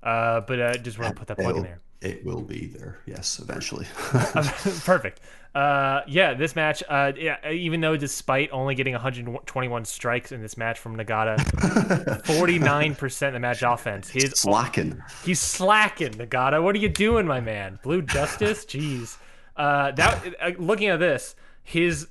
[0.03, 1.79] Uh, but uh, just want to put that plug in there.
[2.01, 3.85] It will be there, yes, eventually.
[3.95, 5.19] Perfect.
[5.53, 6.81] Uh, yeah, this match.
[6.87, 12.95] Uh, yeah, even though despite only getting 121 strikes in this match from Nagata, 49
[12.95, 14.09] percent of the match offense.
[14.09, 15.01] He's slacking.
[15.25, 16.63] He's slacking, Nagata.
[16.63, 17.79] What are you doing, my man?
[17.83, 18.63] Blue Justice.
[18.67, 19.17] Jeez.
[19.57, 22.07] Uh, that uh, looking at this, his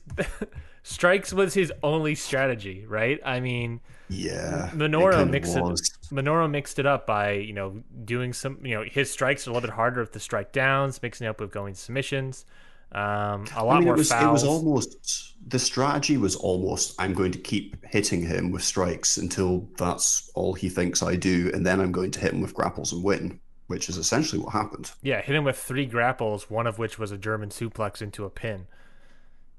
[0.83, 3.21] strikes was his only strategy, right?
[3.25, 5.63] I mean, yeah, Minoru mixed it.
[5.63, 9.53] Minoru mixed it up by you know doing some you know his strikes are a
[9.53, 12.45] little bit harder with the strike downs, mixing it up with going submissions.
[12.91, 14.43] Um, a lot I mean, more it was, fouls.
[14.43, 19.19] It was almost the strategy was almost I'm going to keep hitting him with strikes
[19.19, 22.55] until that's all he thinks I do, and then I'm going to hit him with
[22.55, 24.91] grapples and win, which is essentially what happened.
[25.03, 28.31] Yeah, hit him with three grapples, one of which was a German suplex into a
[28.31, 28.67] pin.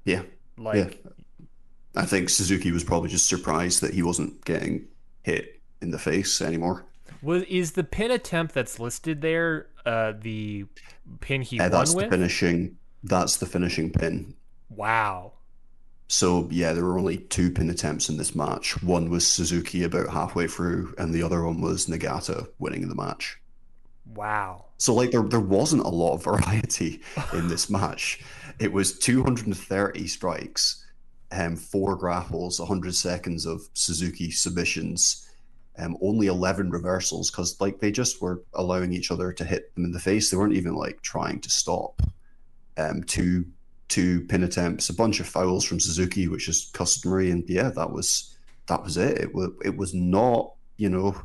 [0.04, 0.22] Yeah,
[0.58, 1.10] like yeah.
[1.96, 4.86] I think Suzuki was probably just surprised that he wasn't getting
[5.22, 6.84] hit in the face anymore.
[7.22, 10.66] Was is the pin attempt that's listed there uh, the
[11.20, 12.06] pin he uh, won that's with?
[12.06, 12.76] The finishing.
[13.02, 14.34] That's the finishing pin.
[14.68, 15.32] Wow.
[16.08, 18.82] So yeah, there were only two pin attempts in this match.
[18.82, 23.38] One was Suzuki about halfway through, and the other one was Nagata winning the match.
[24.14, 24.66] Wow.
[24.78, 28.20] So like there there wasn't a lot of variety in this match.
[28.58, 30.84] It was 230 strikes
[31.32, 35.28] um, four grapples, 100 seconds of Suzuki submissions,
[35.78, 39.84] um, only 11 reversals because like they just were allowing each other to hit them
[39.84, 40.30] in the face.
[40.30, 42.02] They weren't even like trying to stop.
[42.76, 43.46] Um, two
[43.88, 47.90] two pin attempts, a bunch of fouls from Suzuki, which is customary, and yeah, that
[47.90, 49.18] was that was it.
[49.18, 51.20] It was it was not you know.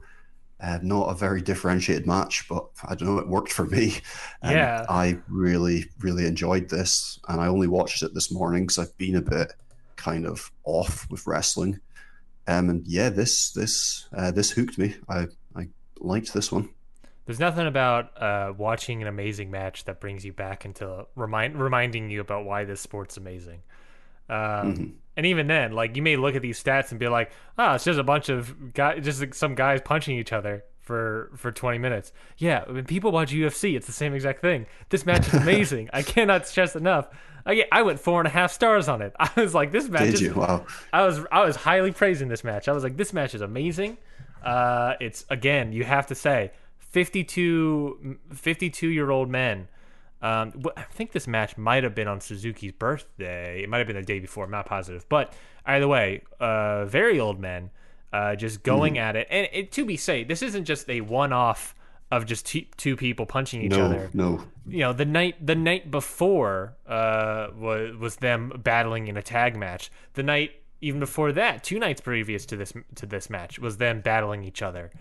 [0.62, 3.98] Uh, not a very differentiated match, but I don't know, it worked for me.
[4.42, 4.86] Um, yeah.
[4.88, 7.20] I really, really enjoyed this.
[7.28, 9.52] And I only watched it this morning because I've been a bit
[9.96, 11.80] kind of off with wrestling.
[12.48, 14.96] Um, and yeah, this this uh, this hooked me.
[15.10, 15.68] I I
[16.00, 16.70] liked this one.
[17.26, 22.12] There's nothing about uh, watching an amazing match that brings you back into remind reminding
[22.12, 23.64] you about why this sport's amazing.
[24.30, 24.86] Um, mm-hmm.
[25.18, 27.84] And even then, like you may look at these stats and be like, "Oh, it's
[27.84, 31.80] just a bunch of guys, just like some guys punching each other." for for 20
[31.80, 32.14] minutes.
[32.38, 34.68] Yeah, when people watch UFC, it's the same exact thing.
[34.90, 35.90] This match is amazing.
[35.92, 37.08] I cannot stress enough
[37.46, 39.16] I, I went four and a half stars on it.
[39.20, 40.06] I was like, this match.
[40.06, 40.34] Did is, you?
[40.34, 40.66] Wow.
[40.92, 42.68] I was I was highly praising this match.
[42.68, 43.98] I was like, this match is amazing.
[44.44, 49.68] Uh, it's again, you have to say, 52, 52 year old men.
[50.22, 53.62] Um, I think this match might have been on Suzuki's birthday.
[53.62, 54.46] It might have been the day before.
[54.46, 55.34] I'm not positive, but
[55.66, 57.70] either way, uh, very old men,
[58.14, 59.00] uh, just going mm.
[59.00, 59.28] at it.
[59.30, 61.76] And it, to be safe, this isn't just a one off
[62.12, 64.10] of just t- two people punching each no, other.
[64.14, 69.22] No, you know the night the night before uh, was was them battling in a
[69.22, 69.92] tag match.
[70.14, 74.02] The night even before that, two nights previous to this to this match, was them
[74.02, 74.92] battling each other.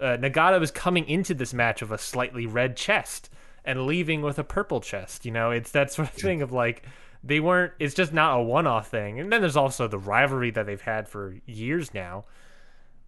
[0.00, 3.30] Uh, Nagata was coming into this match with a slightly red chest
[3.64, 5.24] and leaving with a purple chest.
[5.24, 6.82] You know, it's that sort of thing of like
[7.22, 7.72] they weren't.
[7.78, 9.20] It's just not a one-off thing.
[9.20, 12.24] And then there's also the rivalry that they've had for years now.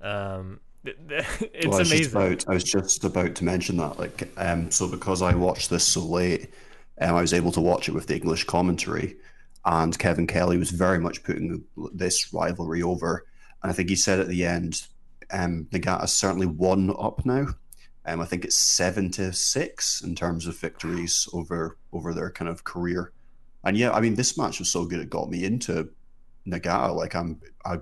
[0.00, 2.12] Um, it's well, I amazing.
[2.12, 5.86] About, I was just about to mention that, like, um, so because I watched this
[5.86, 6.52] so late,
[7.00, 9.16] um, I was able to watch it with the English commentary,
[9.64, 13.26] and Kevin Kelly was very much putting this rivalry over.
[13.62, 14.86] And I think he said at the end,
[15.30, 17.48] um, Nagata's certainly one up now.
[18.06, 22.48] Um, I think it's seven to six in terms of victories over over their kind
[22.48, 23.12] of career.
[23.64, 25.90] And yeah, I mean, this match was so good it got me into
[26.46, 26.94] Nagata.
[26.94, 27.80] Like I'm, I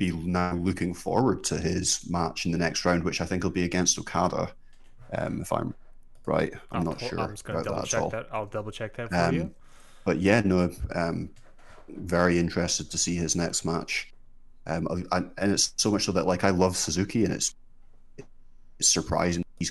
[0.00, 3.50] be now looking forward to his match in the next round, which I think will
[3.50, 4.50] be against Okada,
[5.12, 5.74] um, if I'm
[6.24, 6.52] right.
[6.72, 7.20] I'm I'll not pull, sure.
[7.20, 8.26] I'm going to double check that.
[8.32, 9.54] I'll double check that for um, you.
[10.06, 11.28] But yeah, no, um,
[11.88, 14.10] very interested to see his next match.
[14.66, 17.54] Um, I, and it's so much so that like I love Suzuki, and it's
[18.78, 19.44] it's surprising.
[19.58, 19.70] He's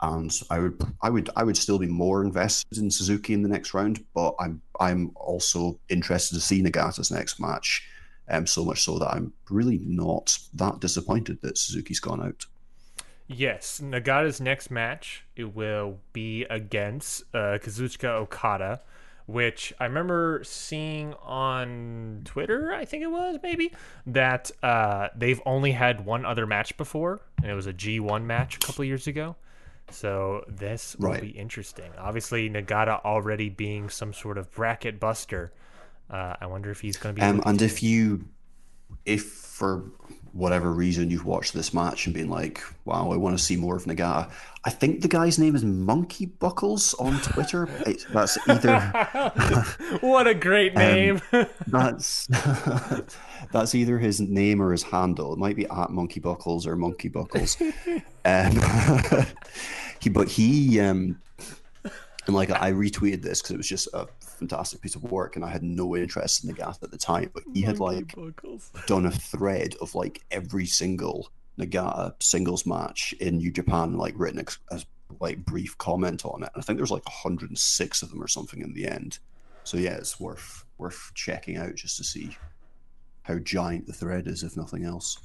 [0.00, 3.48] and I would I would I would still be more invested in Suzuki in the
[3.50, 7.86] next round, but I'm I'm also interested to see Nagata's next match.
[8.28, 12.46] Um, so much so that I'm really not that disappointed that Suzuki's gone out.
[13.26, 18.80] Yes, Nagata's next match it will be against uh, Kazuchika Okada,
[19.26, 22.72] which I remember seeing on Twitter.
[22.72, 23.72] I think it was maybe
[24.06, 28.56] that uh, they've only had one other match before, and it was a G1 match
[28.56, 29.36] a couple years ago.
[29.90, 31.20] So this will Right.
[31.20, 31.90] be interesting.
[31.98, 35.52] Obviously, Nagata already being some sort of bracket buster.
[36.10, 37.24] Uh, I wonder if he's going to be.
[37.26, 38.24] Um, and if you,
[39.04, 39.84] if for
[40.32, 43.76] whatever reason you've watched this match and been like, "Wow, I want to see more
[43.76, 44.30] of Nagata,"
[44.64, 47.68] I think the guy's name is Monkey Buckles on Twitter.
[47.86, 48.78] It, that's either
[50.00, 51.20] what a great Um, name!
[51.66, 52.26] that's
[53.52, 55.32] that's either his name or his handle.
[55.32, 57.56] It might be at Monkey Buckles or Monkey Buckles.
[58.24, 58.52] um,
[60.00, 61.20] he, but he, um,
[62.26, 64.06] and like I retweeted this because it was just a
[64.38, 67.30] fantastic piece of work, and I had no interest in Nagata at the time.
[67.34, 68.14] But he had like
[68.86, 74.44] done a thread of like every single Nagata singles match in New Japan, like written
[74.70, 74.86] as
[75.20, 76.50] like brief comment on it.
[76.54, 79.18] And I think there's like 106 of them or something in the end.
[79.64, 82.36] So yeah, it's worth worth checking out just to see
[83.22, 85.18] how giant the thread is, if nothing else.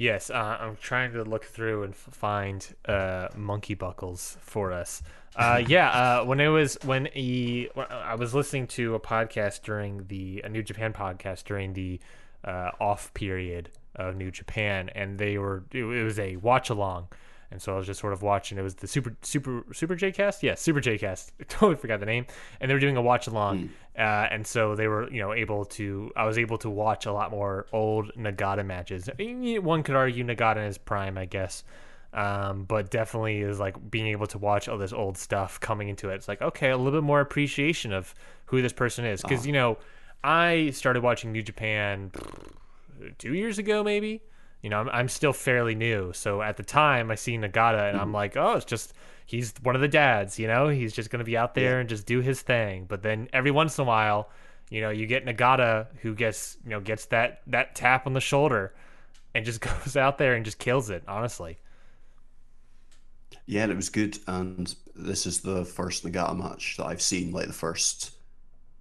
[0.00, 5.02] Yes, uh, I'm trying to look through and find uh, monkey buckles for us.
[5.36, 9.60] Uh, yeah, uh, when it was when he, when I was listening to a podcast
[9.60, 12.00] during the a New Japan podcast during the
[12.42, 17.08] uh, off period of New Japan, and they were it was a watch along,
[17.50, 18.58] and so I was just sort of watching.
[18.58, 21.32] It was the Super Super Super J Cast, yeah, Super J Cast.
[21.40, 22.26] I totally forgot the name,
[22.60, 25.64] and they were doing a watch along, uh, and so they were you know able
[25.66, 26.10] to.
[26.16, 29.08] I was able to watch a lot more old Nagata matches.
[29.08, 31.64] I mean, One could argue Nagata in his prime, I guess.
[32.12, 36.10] Um, but definitely is like being able to watch all this old stuff coming into
[36.10, 36.16] it.
[36.16, 38.14] It's like okay, a little bit more appreciation of
[38.46, 39.78] who this person is because you know
[40.22, 42.10] I started watching New Japan
[43.18, 44.22] two years ago, maybe.
[44.62, 46.12] You know, I'm, I'm still fairly new.
[46.12, 48.14] So at the time, I see Nagata and I'm mm-hmm.
[48.14, 48.92] like, oh, it's just,
[49.26, 50.68] he's one of the dads, you know?
[50.68, 52.84] He's just going to be out there and just do his thing.
[52.88, 54.28] But then every once in a while,
[54.70, 58.20] you know, you get Nagata who gets, you know, gets that, that tap on the
[58.20, 58.74] shoulder
[59.34, 61.58] and just goes out there and just kills it, honestly.
[63.46, 64.18] Yeah, and it was good.
[64.26, 68.12] And this is the first Nagata match that I've seen, like the first.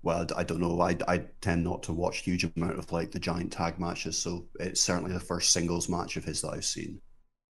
[0.02, 0.80] Well, I don't know.
[0.82, 4.48] I, I tend not to watch huge amount of like the giant tag matches, so
[4.60, 7.02] it's certainly the first singles match of his that I've seen.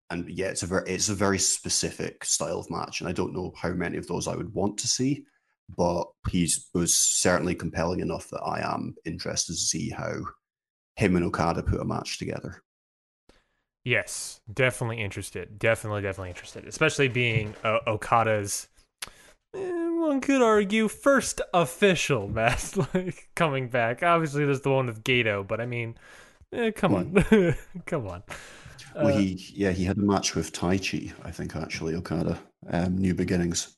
[0.10, 3.34] And yeah, it's a very it's a very specific style of match, and I don't
[3.34, 5.24] know how many of those I would want to see,
[5.78, 10.14] but he's was certainly compelling enough that I am interested to see how
[10.96, 12.62] him and Okada put a match together.
[13.86, 15.60] Yes, definitely interested.
[15.60, 16.66] Definitely, definitely interested.
[16.68, 18.70] Especially being uh, Okada's,
[19.54, 24.04] one could argue, first official match like coming back.
[24.04, 25.98] Obviously, there's the one with Gedo, but I mean,
[26.52, 28.24] eh, come on, come on.
[29.00, 32.40] Well, Uh, he yeah he had a match with Taichi, I think actually Okada,
[32.70, 33.76] um, New Beginnings.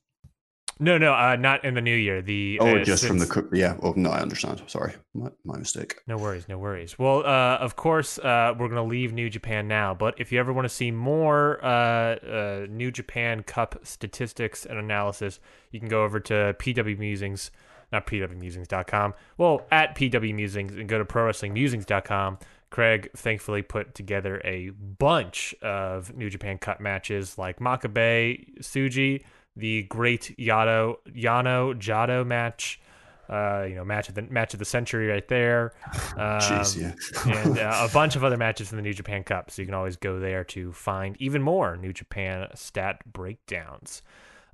[0.78, 2.22] No, no, uh, not in the new year.
[2.22, 3.50] The Oh, uh, just from the since- cook.
[3.54, 3.78] Yeah.
[3.82, 4.62] Oh no, I understand.
[4.68, 5.96] Sorry, my, my mistake.
[6.06, 7.00] No worries, no worries.
[7.00, 10.40] Well, uh, of course, uh, we're going to leave New Japan now, but if you
[10.40, 15.40] ever want to see more uh, uh, New Japan Cup statistics and analysis,
[15.72, 17.52] you can go over to PW Musings,
[17.94, 19.14] not PWMusings.com.
[19.38, 22.40] Well, at PW Musings and go to ProWrestlingMusings.com.
[22.72, 29.24] Craig thankfully put together a bunch of New Japan Cup matches like Makabe, Suji,
[29.56, 32.80] the great Yano, Yano Jado match.
[33.28, 35.74] Uh, you know, match of the match of the century right there.
[36.16, 37.40] Um, Jeez, yeah.
[37.44, 39.52] and uh, a bunch of other matches in the New Japan Cup.
[39.52, 44.02] So you can always go there to find even more New Japan stat breakdowns.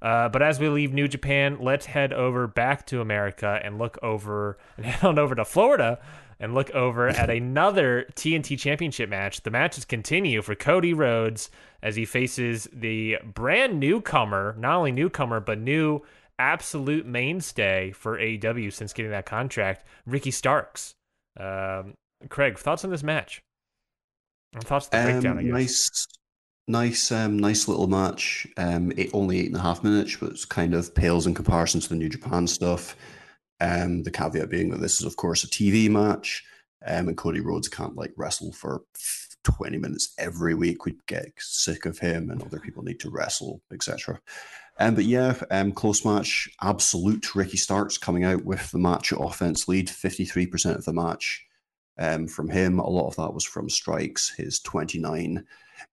[0.01, 3.99] Uh, but as we leave New Japan, let's head over back to America and look
[4.01, 5.99] over and head on over to Florida
[6.41, 9.43] and look over at another TNT Championship match.
[9.43, 11.49] The matches continue for Cody Rhodes
[11.81, 16.01] as he faces the brand newcomer, not only newcomer but new
[16.39, 20.93] absolute mainstay for AEW since getting that contract, Ricky Starks.
[21.39, 21.93] Um,
[22.29, 23.39] Craig, thoughts on this match?
[24.63, 25.53] Thoughts on the breakdown, I Um, guess.
[25.53, 26.07] nice,
[26.67, 28.47] nice, um, nice little match.
[28.57, 31.79] Um, it only eight and a half minutes, but it's kind of pales in comparison
[31.81, 32.95] to the New Japan stuff.
[33.61, 36.43] Um, the caveat being that this is, of course, a TV match,
[36.87, 38.81] um, and Cody Rhodes can't like wrestle for
[39.43, 40.85] twenty minutes every week.
[40.85, 44.19] We'd get sick of him, and other people need to wrestle, etc.
[44.79, 46.49] Um, but yeah, um, close match.
[46.61, 50.93] Absolute Ricky Starks coming out with the match offense lead, fifty three percent of the
[50.93, 51.45] match.
[51.99, 52.79] um, from him.
[52.79, 55.45] A lot of that was from strikes, his 29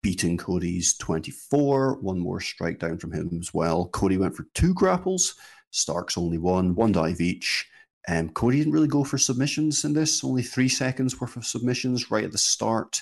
[0.03, 3.89] beating Cody's 24, one more strike down from him as well.
[3.89, 5.35] Cody went for two grapples,
[5.73, 7.67] Starks only one, one dive each.
[8.09, 12.11] Um, Cody didn't really go for submissions in this, only three seconds worth of submissions
[12.11, 13.01] right at the start.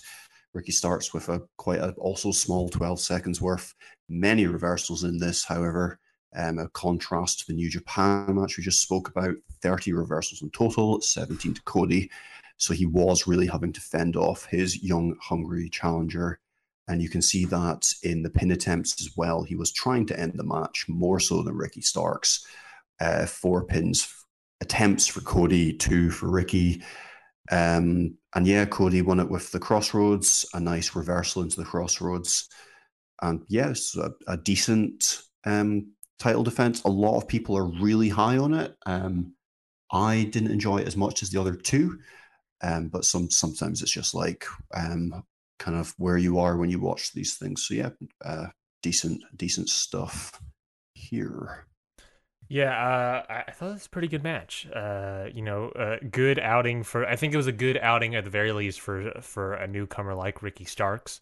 [0.52, 3.74] Ricky Starks with a quite a also small 12 seconds worth.
[4.08, 5.98] Many reversals in this, however.
[6.36, 10.50] Um, a contrast to the New Japan match we just spoke about 30 reversals in
[10.50, 12.10] total, 17 to Cody.
[12.56, 16.38] So he was really having to fend off his young, hungry challenger.
[16.90, 19.44] And you can see that in the pin attempts as well.
[19.44, 22.44] He was trying to end the match more so than Ricky Starks.
[23.00, 24.12] Uh, four pins
[24.60, 26.82] attempts for Cody, two for Ricky.
[27.48, 32.48] Um, and yeah, Cody won it with the crossroads, a nice reversal into the crossroads.
[33.22, 36.82] And yes, yeah, a, a, decent um, title defense.
[36.82, 38.76] A lot of people are really high on it.
[38.84, 39.34] Um,
[39.92, 42.00] I didn't enjoy it as much as the other two,
[42.62, 45.22] um, but some sometimes it's just like um,
[45.60, 47.66] kind of where you are when you watch these things.
[47.66, 47.90] So yeah,
[48.24, 48.46] uh,
[48.82, 50.40] decent decent stuff
[50.94, 51.66] here.
[52.48, 54.66] Yeah, uh, I thought it was a pretty good match.
[54.74, 57.06] Uh, you know, a good outing for.
[57.06, 60.14] I think it was a good outing at the very least for for a newcomer
[60.14, 61.20] like Ricky Starks.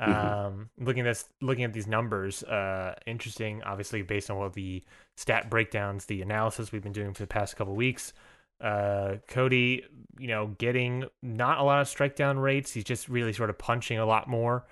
[0.00, 0.12] Mm-hmm.
[0.12, 3.64] Um, looking at this, looking at these numbers, uh, interesting.
[3.64, 4.84] Obviously, based on what the
[5.16, 8.12] stat breakdowns, the analysis we've been doing for the past couple weeks.
[8.60, 9.84] Uh, Cody,
[10.18, 12.72] you know, getting not a lot of strike down rates.
[12.72, 14.66] He's just really sort of punching a lot more.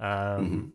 [0.00, 0.68] Um, mm-hmm.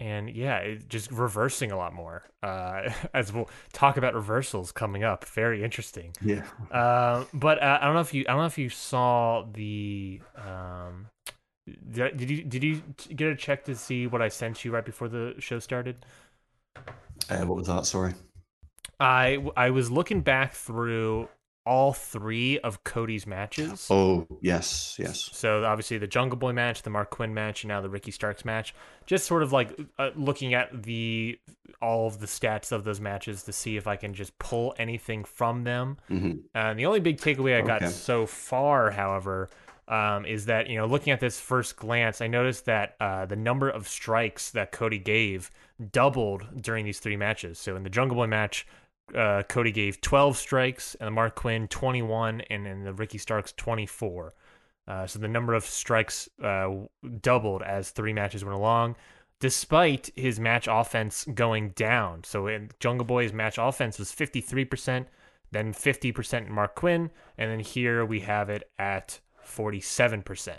[0.00, 2.24] And yeah, just reversing a lot more.
[2.42, 6.12] Uh, as we'll talk about reversals coming up, very interesting.
[6.22, 6.44] Yeah.
[6.70, 10.20] Uh, but uh, I don't know if you, I don't know if you saw the
[10.36, 11.06] um,
[11.92, 12.82] did, did you did you
[13.14, 16.04] get a check to see what I sent you right before the show started?
[17.28, 17.86] Uh, what was that?
[17.86, 18.14] Sorry.
[18.98, 21.28] I I was looking back through
[21.66, 23.86] all three of Cody's matches.
[23.90, 25.28] Oh yes, yes.
[25.32, 28.44] So obviously the Jungle Boy match, the Marq Quen match, and now the Ricky Starks
[28.44, 28.74] match.
[29.06, 31.38] Just sort of like uh, looking at the
[31.82, 35.24] all of the stats of those matches to see if I can just pull anything
[35.24, 35.98] from them.
[36.10, 36.38] Mm-hmm.
[36.54, 37.90] And the only big takeaway I got okay.
[37.90, 39.48] so far, however,
[39.88, 43.36] um, is that you know looking at this first glance, I noticed that uh, the
[43.36, 45.50] number of strikes that Cody gave
[45.92, 47.58] doubled during these three matches.
[47.58, 48.66] So in the Jungle Boy match,
[49.14, 53.52] uh, Cody gave 12 strikes, and the Marq Quen 21, and then the Ricky Starks
[53.56, 54.34] 24.
[54.86, 56.68] Uh, so the number of strikes uh,
[57.20, 58.96] doubled as three matches went along,
[59.38, 62.24] despite his match offense going down.
[62.24, 65.06] So in Jungle Boy's match offense was 53%,
[65.52, 70.54] then 50% in Marq Quen, and then here we have it at 47%.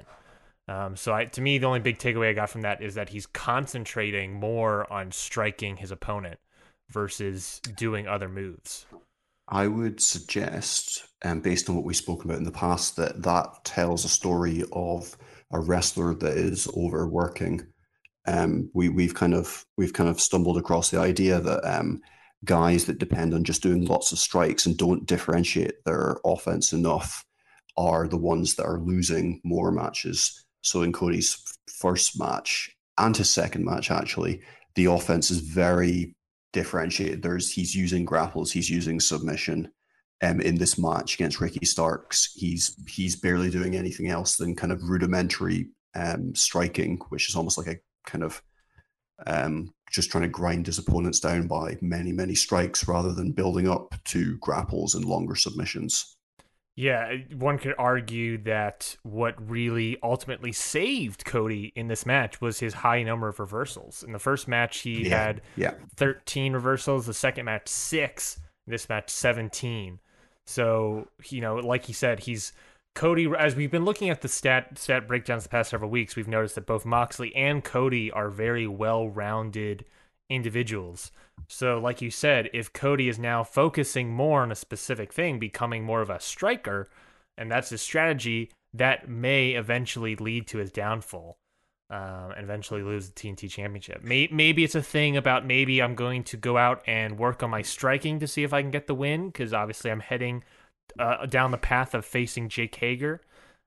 [0.67, 3.09] Um, so I, to me, the only big takeaway I got from that is that
[3.09, 6.39] he's concentrating more on striking his opponent
[6.91, 8.85] versus doing other moves.
[9.47, 13.65] I would suggest, um, based on what we've spoken about in the past, that that
[13.65, 15.17] tells a story of
[15.51, 17.67] a wrestler that is overworking.
[18.27, 22.01] Um, we we've kind of we've kind of stumbled across the idea that um,
[22.45, 27.25] guys that depend on just doing lots of strikes and don't differentiate their offense enough
[27.77, 30.45] are the ones that are losing more matches.
[30.61, 34.41] So in Cody's first match and his second match, actually,
[34.75, 36.15] the offense is very
[36.53, 37.21] differentiated.
[37.21, 39.71] There's he's using grapples, he's using submission.
[40.23, 44.71] Um, in this match against Ricky Starks, he's he's barely doing anything else than kind
[44.71, 48.41] of rudimentary um, striking, which is almost like a kind of
[49.25, 53.67] um, just trying to grind his opponents down by many many strikes rather than building
[53.67, 56.17] up to grapples and longer submissions.
[56.81, 62.73] Yeah, one could argue that what really ultimately saved Cody in this match was his
[62.73, 64.01] high number of reversals.
[64.01, 65.73] In the first match, he yeah, had yeah.
[65.97, 67.05] 13 reversals.
[67.05, 68.39] The second match, six.
[68.65, 69.99] This match, 17.
[70.47, 72.51] So, you know, like he said, he's
[72.95, 73.31] Cody.
[73.37, 76.55] As we've been looking at the stat stat breakdowns the past several weeks, we've noticed
[76.55, 79.85] that both Moxley and Cody are very well rounded
[80.31, 81.11] individuals.
[81.47, 85.83] So, like you said, if Cody is now focusing more on a specific thing, becoming
[85.83, 86.89] more of a striker,
[87.37, 91.37] and that's his strategy, that may eventually lead to his downfall
[91.89, 94.01] um, and eventually lose the TNT Championship.
[94.03, 97.61] Maybe it's a thing about maybe I'm going to go out and work on my
[97.61, 100.43] striking to see if I can get the win, because obviously I'm heading
[100.97, 103.21] uh, down the path of facing Jake Hager.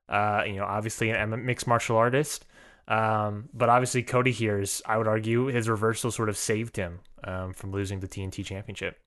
[0.09, 2.47] Uh, you know, obviously a mixed martial artist.
[2.87, 7.01] Um, but obviously, Cody here is, I would argue, his reversal sort of saved him
[7.25, 8.99] um, from losing the TNT Championship.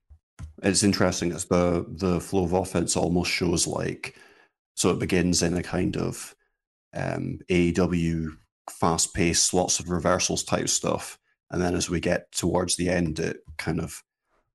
[0.62, 4.16] It's interesting as the the flow of offense almost shows like
[4.74, 6.36] so it begins in a kind of
[6.94, 8.28] um, AEW
[8.70, 11.18] fast paced, lots of reversals type stuff,
[11.50, 14.02] and then as we get towards the end, it kind of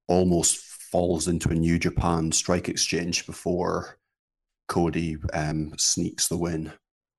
[0.07, 3.97] almost falls into a New Japan strike exchange before
[4.69, 6.71] Cody um, sneaks the win.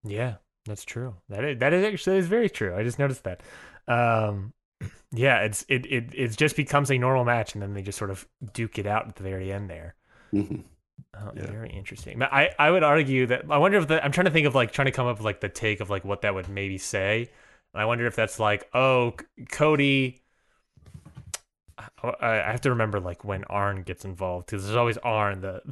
[0.03, 0.37] Yeah,
[0.67, 1.15] that's true.
[1.29, 2.75] That is, that is actually that is very true.
[2.75, 3.43] I just noticed that.
[3.87, 4.53] Um,
[5.13, 8.11] yeah, it's it, it it just becomes a normal match, and then they just sort
[8.11, 9.95] of duke it out at the very end there.
[10.33, 10.57] hmm
[11.17, 11.47] Oh, Yeah.
[11.47, 12.23] Very interesting.
[12.23, 14.73] I, I would argue that I wonder if the, I'm trying to think of like
[14.73, 17.31] trying to come up with like the take of like what that would maybe say.
[17.73, 19.15] And I wonder if that's like, oh,
[19.51, 20.24] Cody.
[22.03, 25.63] I I have to remember like when Arn gets involved because there's always Arn that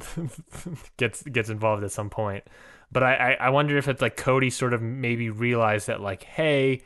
[0.97, 2.43] gets gets involved at some point.
[2.91, 6.23] But I, I I wonder if it's like Cody sort of maybe realized that like,
[6.23, 6.81] hey,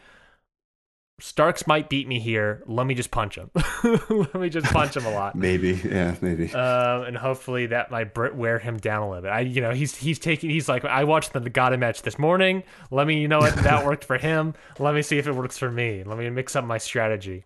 [1.20, 2.62] Starks might beat me here.
[2.68, 3.50] Let me just punch him.
[3.84, 6.54] Let me just punch him a lot Maybe, yeah, maybe.
[6.54, 9.32] um, and hopefully that might wear him down a little bit.
[9.32, 10.52] I, you know, he's he's taking.
[10.52, 12.62] He's like, I watched the Nagata match this morning.
[12.92, 14.54] Let me, you know what, that worked for him.
[14.78, 16.04] Let me see if it works for me.
[16.04, 17.46] Let me mix up my strategy.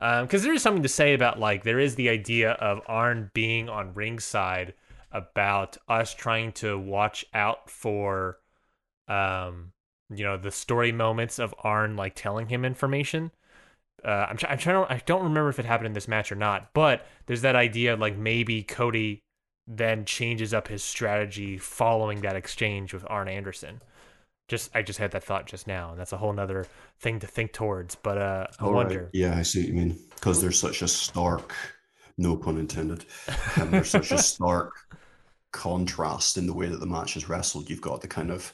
[0.00, 3.68] Because there is something to say about like there is the idea of Arn being
[3.68, 4.74] on ringside
[5.12, 8.38] about us trying to watch out for,
[9.08, 9.72] um,
[10.08, 13.30] you know, the story moments of Arn like telling him information
[14.04, 16.36] uh, I'm, I'm trying to I don't remember if it happened in this match or
[16.36, 19.22] not, but there's that idea like maybe Cody
[19.66, 23.82] then changes up his strategy following that exchange with Arn Anderson.
[24.50, 26.66] Just I just had that thought just now, and that's a whole nother
[26.98, 27.94] thing to think towards.
[27.94, 28.78] But uh, I All right.
[28.78, 29.08] wonder.
[29.12, 29.98] Yeah, I see what you mean.
[30.16, 31.54] Because there's such a stark,
[32.18, 33.04] no pun intended,
[33.60, 34.74] um, there's such a stark
[35.52, 37.70] contrast in the way that the match is wrestled.
[37.70, 38.52] You've got the kind of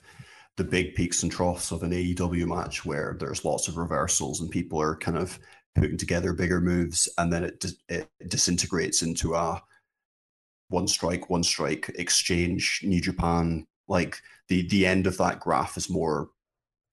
[0.57, 4.51] the big peaks and troughs of an AEW match where there's lots of reversals and
[4.51, 5.39] people are kind of
[5.75, 9.63] putting together bigger moves, and then it it disintegrates into a
[10.69, 12.83] one strike, one strike exchange.
[12.85, 16.29] New Japan, like the the end of that graph is more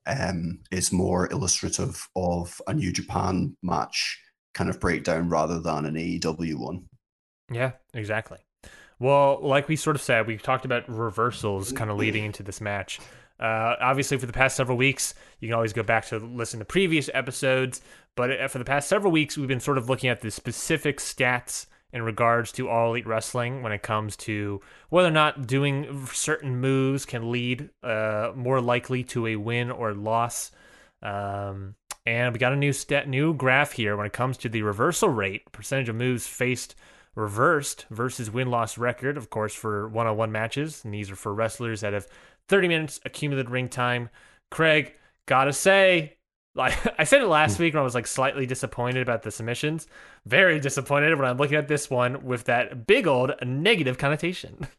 [0.06, 4.20] um, is more illustrative of a New Japan match
[4.54, 6.86] kind of breakdown rather than an AEW one.
[7.52, 8.40] Yeah, exactly.
[9.00, 12.62] Well, like we sort of said, we've talked about reversals kind of leading into this
[12.62, 13.00] match.
[13.40, 16.66] Uh, obviously, for the past several weeks, you can always go back to listen to
[16.66, 17.82] previous episodes.
[18.16, 21.00] But uh, for the past several weeks, we've been sort of looking at the specific
[21.00, 26.06] stats in regards to all elite wrestling when it comes to whether or not doing
[26.08, 30.52] certain moves can lead uh, more likely to a win or loss.
[31.04, 31.76] Um,
[32.06, 35.08] and we got a new stat, new graph here when it comes to the reversal
[35.08, 36.76] rate, percentage of moves faced
[37.16, 40.84] reversed versus win loss record, of course, for one on one matches.
[40.84, 42.08] And these are for wrestlers that have
[42.50, 44.10] 30 minutes accumulated ring time.
[44.50, 44.94] Craig,
[45.28, 46.18] gotta say,
[46.56, 49.88] like I said it last week when I was like slightly disappointed about the submissions.
[50.26, 54.68] Very disappointed when I'm looking at this one with that big old negative connotation.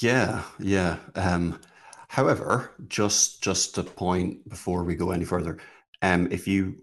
[0.00, 0.96] Yeah, yeah.
[1.14, 1.60] Um,
[2.08, 5.58] however, just just a point before we go any further,
[6.02, 6.76] um, if you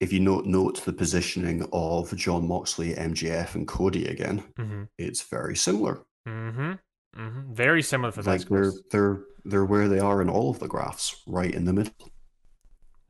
[0.00, 4.84] if you note note the positioning of Jon Moxley, MJF, and Cody again, Mm-hmm.
[4.98, 6.02] it's very similar.
[6.28, 6.72] Mm-hmm.
[7.18, 7.54] Mm-hmm.
[7.54, 8.50] Very similar for Like that.
[8.50, 11.94] they're they're they're where they are in all of the graphs, right in the middle.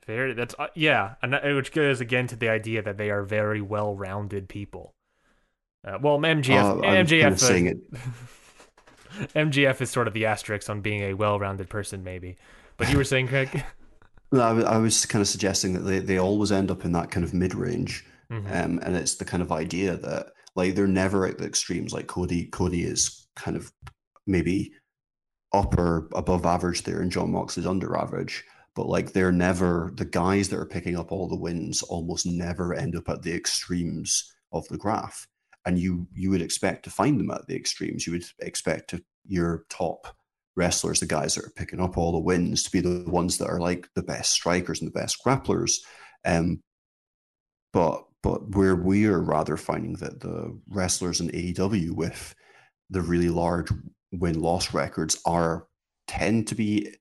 [0.06, 0.34] Very.
[0.34, 3.60] That's uh, yeah, and that- which goes again to the idea that they are very
[3.60, 4.94] well-rounded people.
[5.86, 7.76] Uh, well, MGF, Uh, I'm MJF, kind of saying it.
[9.34, 12.36] MJF is sort of the asterisk on being a well-rounded person, maybe.
[12.76, 13.64] But you were saying, Craig?
[14.34, 17.10] No, I, I was kind of suggesting that they, they always end up in that
[17.10, 18.46] kind of mid range, Mhm.
[18.64, 21.92] um, and it's the kind of idea that like they're never at the extremes.
[21.92, 23.70] Like Cody, Cody is kind of
[24.26, 24.72] maybe
[25.52, 28.44] upper above average there, and Jon Moxley's under average.
[28.74, 32.74] But like they're never the guys that are picking up all the wins almost never
[32.74, 35.26] end up at the extremes of the graph.
[35.66, 38.06] And you you would expect to find them at the extremes.
[38.06, 40.16] You would expect to, your top
[40.56, 43.48] wrestlers, the guys that are picking up all the wins, to be the ones that
[43.48, 45.78] are like the best strikers and the best grapplers.
[46.24, 46.62] Um,
[47.72, 52.34] but but where we are rather finding that the wrestlers in AEW with
[52.90, 53.68] the really large
[54.12, 55.66] win loss records are
[56.06, 56.94] tend to be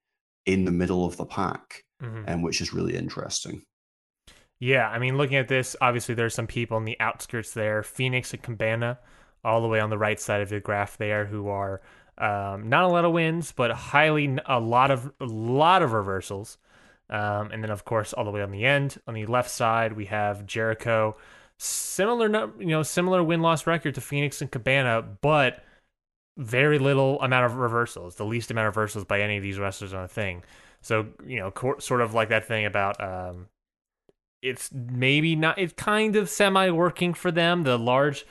[0.45, 2.23] in the middle of the pack, Mhm.
[2.27, 3.61] and which is really interesting.
[4.59, 8.31] Yeah, I mean, looking at this, obviously there's some people in the outskirts there, Fenix
[8.33, 8.99] and Cabana,
[9.43, 11.81] all the way on the right side of the graph there, who are
[12.17, 16.57] um, not a lot of wins, but highly a lot of a lot of reversals.
[17.09, 19.93] Um, and then of course all the way on the end, on the left side,
[19.93, 21.17] we have Jericho,
[21.57, 22.27] similar
[22.59, 25.63] you know similar win loss record to Fenix and Cabana, but
[26.41, 29.93] very little amount of reversals, the least amount of reversals by any of these wrestlers
[29.93, 30.43] on the thing.
[30.81, 33.47] So you know, co- sort of like that thing about um,
[34.41, 38.25] it's maybe not it's kind of semi working for them the large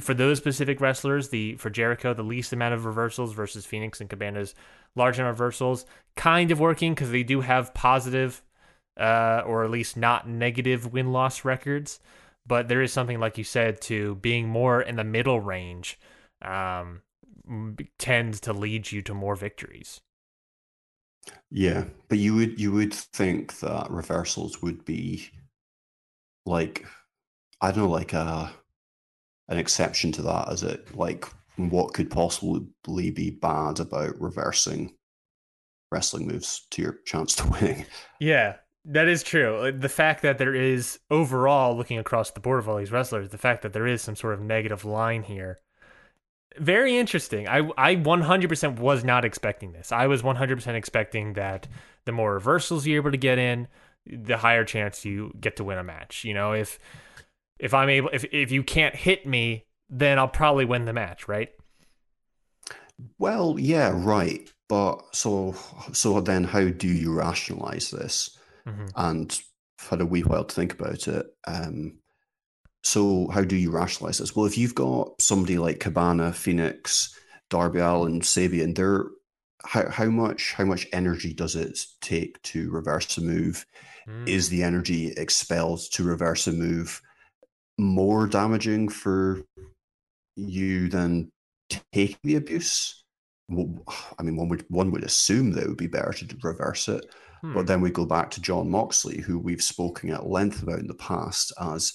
[0.00, 4.10] for those specific wrestlers the for jericho the least amount of reversals versus fenix and
[4.10, 4.54] cabana's
[4.96, 5.84] large amount of reversals
[6.16, 8.42] kind of working because they do have positive
[8.98, 12.00] uh, or at least not negative win loss records
[12.46, 15.98] but there is something like you said to being more in the middle range
[16.42, 17.02] um,
[17.98, 20.00] tends to lead you to more victories.
[21.50, 25.28] Yeah, but you would you would think that reversals would be
[26.46, 26.86] like
[27.60, 28.52] I don't know, like a
[29.48, 30.48] an exception to that.
[30.52, 31.26] Is it like
[31.56, 34.94] what could possibly be bad about reversing
[35.92, 37.84] wrestling moves to your chance to winning?
[38.20, 39.56] Yeah, that is true.
[39.56, 43.28] Uh, the fact that there is overall, looking across the board of all these wrestlers,
[43.28, 45.58] the fact that there is some sort of negative line here
[46.58, 47.48] very interesting.
[47.48, 49.92] I I 100% was not expecting this.
[49.92, 51.68] I was 100% expecting that
[52.04, 53.68] the more reversals you're able to get in,
[54.06, 56.24] the higher chance you get to win a match.
[56.24, 56.78] You know, if
[57.58, 61.28] if I'm able if if you can't hit me, then I'll probably win the match,
[61.28, 61.50] right?
[63.18, 64.50] Well, yeah, right.
[64.68, 65.54] But so
[65.92, 68.36] so then how do you rationalize this?
[68.66, 68.86] Mm-hmm.
[68.96, 69.42] And
[69.80, 71.26] I've had a wee while to think about it.
[71.46, 71.99] Um
[72.82, 74.34] so how do you rationalize this?
[74.34, 77.14] Well, if you've got somebody like Cabana, Fenix,
[77.50, 79.06] Darby Allin, Sabian, they're
[79.64, 83.66] how, how much how much energy does it take to reverse a move?
[84.08, 84.28] Mm.
[84.28, 87.02] Is the energy expelled to reverse a move
[87.78, 89.42] more damaging for
[90.36, 91.30] you than
[91.92, 93.04] taking the abuse?
[93.48, 93.84] Well,
[94.18, 97.04] I mean, one would one would assume that it would be better to reverse it,
[97.42, 97.52] hmm.
[97.52, 100.86] but then we go back to Jon Moxley, who we've spoken at length about in
[100.86, 101.92] the past as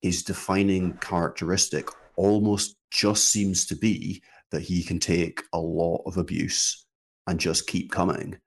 [0.00, 6.16] his defining characteristic almost just seems to be that he can take a lot of
[6.16, 6.86] abuse
[7.26, 8.38] and just keep coming.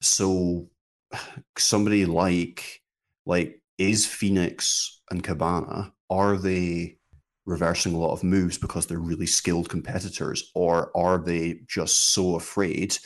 [0.00, 0.68] So
[1.58, 2.82] somebody like
[3.24, 6.96] like is Fenix and Cabana are they
[7.44, 12.34] reversing a lot of moves because they're really skilled competitors or are they just so
[12.34, 12.96] afraid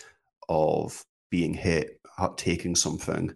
[0.49, 2.01] of being hit
[2.37, 3.33] taking something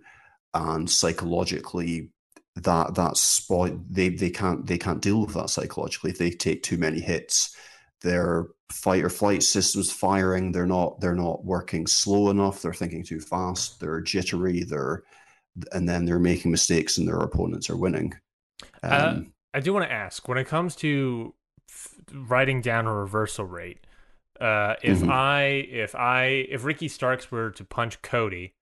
[0.53, 2.11] and psychologically
[2.57, 6.63] that that spot they they can't they can't deal with that psychologically if they take
[6.63, 7.57] too many hits
[8.01, 13.03] their fight or flight systems firing they're not they're not working slow enough they're thinking
[13.03, 15.03] too fast they're jittery they're
[15.73, 18.15] and then they're making mistakes and their opponents are winning
[18.85, 21.35] uh, um, uh, i do want to ask when it comes to
[21.69, 23.85] f- writing down a reversal rate
[24.41, 25.11] uh, if mm-hmm.
[25.11, 28.55] i if i if ricky starks were to punch cody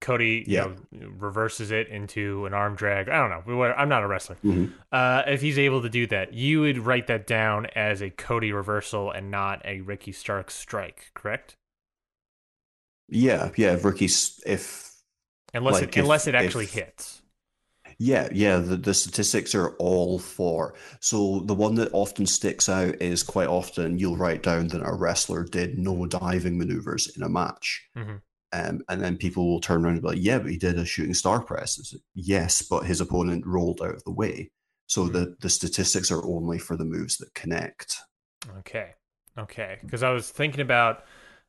[0.00, 0.68] Cody, yeah.
[0.92, 3.08] you know, reverses it into an arm drag.
[3.08, 3.62] I don't know.
[3.64, 4.36] I'm not a wrestler.
[4.44, 4.72] Mm-hmm.
[4.92, 8.52] Uh, if he's able to do that, you would write that down as a Cody
[8.52, 11.56] reversal and not a Ricky Stark strike, correct?
[13.08, 13.72] Yeah, yeah.
[13.72, 14.92] If Ricky's if
[15.52, 17.22] unless like, it if, unless it actually if, hits.
[17.98, 18.58] Yeah, yeah.
[18.58, 20.74] The, the statistics are all for.
[21.00, 24.94] So the one that often sticks out is quite often you'll write down that a
[24.94, 27.88] wrestler did no diving maneuvers in a match.
[27.96, 28.16] Mm-hmm
[28.52, 30.84] um, and then people will turn around and be like, yeah, but he did a
[30.84, 31.94] shooting star press.
[32.14, 34.50] yes, but his opponent rolled out of the way.
[34.86, 35.12] So mm-hmm.
[35.12, 37.98] the, the statistics are only for the moves that connect.
[38.58, 38.92] Okay.
[39.36, 39.78] Okay.
[39.82, 41.04] Because I was thinking about,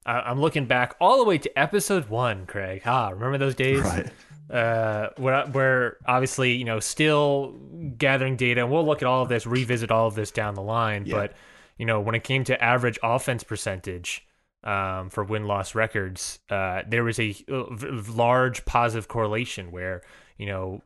[0.06, 2.82] uh, I'm looking back all the way to episode one, Craig.
[2.86, 3.82] Ah, remember those days?
[3.82, 4.12] Right.
[4.50, 7.56] Uh, where, where obviously, you know, still
[7.98, 10.62] gathering data, and we'll look at all of this, revisit all of this down the
[10.62, 11.06] line.
[11.06, 11.16] Yeah.
[11.16, 11.34] But,
[11.78, 14.28] you know, when it came to average offense percentage,
[14.64, 20.02] um, for win loss records, uh, there was a large positive correlation where
[20.38, 20.82] you know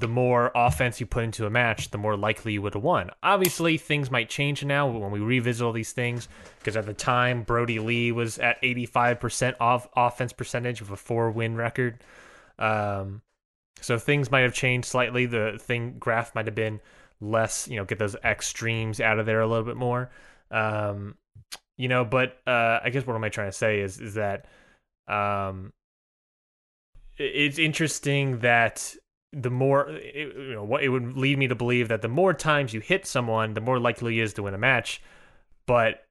[0.00, 3.10] the more offense you put into a match, the more likely you would have won.
[3.22, 6.28] Obviously, things might change now when we revisit all these things
[6.58, 11.30] because at the time Brodie Lee was at 85% off offense percentage of a four
[11.30, 12.02] win record.
[12.58, 13.22] Um,
[13.80, 15.26] so things might have changed slightly.
[15.26, 16.80] The thing graph might have been
[17.20, 20.10] less, you know, get those extremes out of there a little bit more.
[20.50, 21.16] Um,
[21.76, 24.46] you know but uh i guess what am i trying to say is is that
[25.08, 25.72] um
[27.18, 28.94] it's interesting that
[29.32, 32.32] the more it, you know what it would lead me to believe that the more
[32.32, 35.02] times you hit someone the more likely he is to win a match.
[35.66, 36.04] But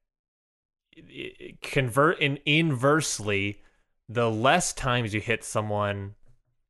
[1.62, 3.62] convert in inversely
[4.08, 6.16] the less times you hit someone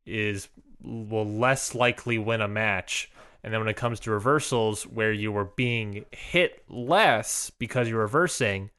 [0.05, 0.47] is
[0.81, 3.11] will less likely win a match.
[3.43, 8.01] And then when it comes to reversals where you were being hit less because you're
[8.01, 8.71] reversing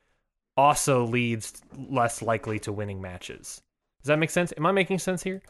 [0.57, 3.63] also leads less likely to winning matches.
[4.03, 4.53] Does that make sense?
[4.57, 5.43] Am I making sense here?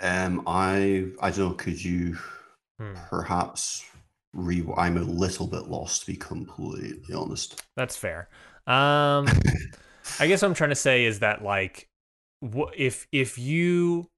[0.00, 1.54] Um, I I don't know.
[1.54, 2.18] Could you
[2.78, 2.94] hmm.
[3.10, 3.84] perhaps
[4.32, 4.64] re?
[4.76, 7.62] I'm a little bit lost, to be completely honest.
[7.76, 8.28] That's fair.
[8.66, 9.26] Um,
[10.18, 11.88] I guess what I'm trying to say is that like,
[12.74, 14.08] if if you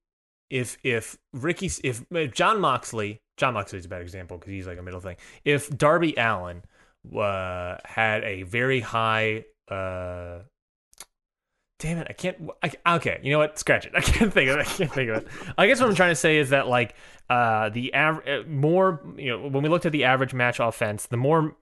[0.49, 4.67] if if Ricky if, if Jon Moxley Jon Moxley is a bad example because he's
[4.67, 5.17] like a middle thing.
[5.43, 6.63] If Darby Allin
[7.15, 10.39] uh, had a very high uh,
[11.79, 12.49] damn it, I can't.
[12.63, 13.59] I, okay, you know what?
[13.59, 13.93] Scratch it.
[13.95, 14.61] I can't think of it.
[14.61, 15.27] I can't think of it.
[15.57, 16.95] I guess what I'm trying to say is that like
[17.29, 21.17] uh, the average more you know when we looked at the average match offense, the
[21.17, 21.55] more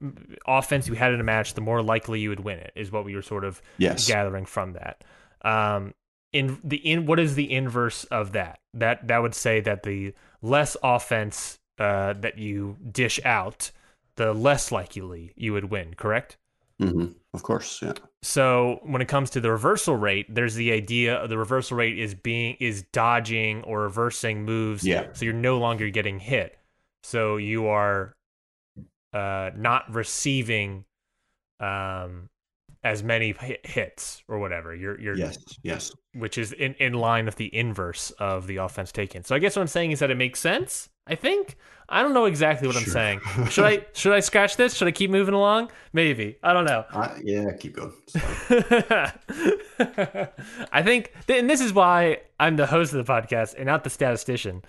[0.46, 2.72] offense you had in a match, the more likely you would win it.
[2.74, 4.06] Is what we were sort of Yes.
[4.08, 5.04] gathering from that.
[5.42, 5.94] Um,
[6.32, 8.60] in the in what is the inverse of that?
[8.74, 13.70] That that would say that the less offense uh, that you dish out,
[14.16, 15.94] the less likely you would win.
[15.94, 16.36] Correct.
[16.80, 17.12] Mm-hmm.
[17.32, 17.94] Of course, yeah.
[18.22, 21.98] So when it comes to the reversal rate, there's the idea of the reversal rate
[21.98, 24.84] is being is dodging or reversing moves.
[24.86, 25.06] Yeah.
[25.12, 26.58] So you're no longer getting hit.
[27.02, 28.14] So you are
[29.12, 30.84] uh, not receiving
[31.60, 32.28] um,
[32.86, 33.34] as many
[33.64, 34.74] hits or whatever.
[34.74, 35.92] You're you're Yes, yes.
[36.14, 39.24] which is in, in line with the inverse of the offense taken.
[39.24, 40.88] So I guess what I'm saying is that it makes sense.
[41.06, 41.56] I think
[41.88, 43.20] I don't know exactly what I'm saying.
[43.50, 44.74] Should I should I scratch this?
[44.74, 45.70] Should I keep moving along?
[45.92, 46.84] Maybe I don't know.
[46.90, 47.92] I, yeah, keep going.
[50.72, 53.90] I think, and this is why I'm the host of the podcast and not the
[53.90, 54.62] statistician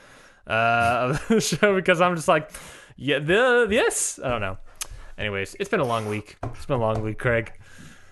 [0.48, 2.52] uh, of the show because I'm just like,
[2.98, 4.58] yeah, the yes, I don't know.
[5.18, 6.38] Anyways, it's been a long week.
[6.44, 7.52] It's been a long week, Craig.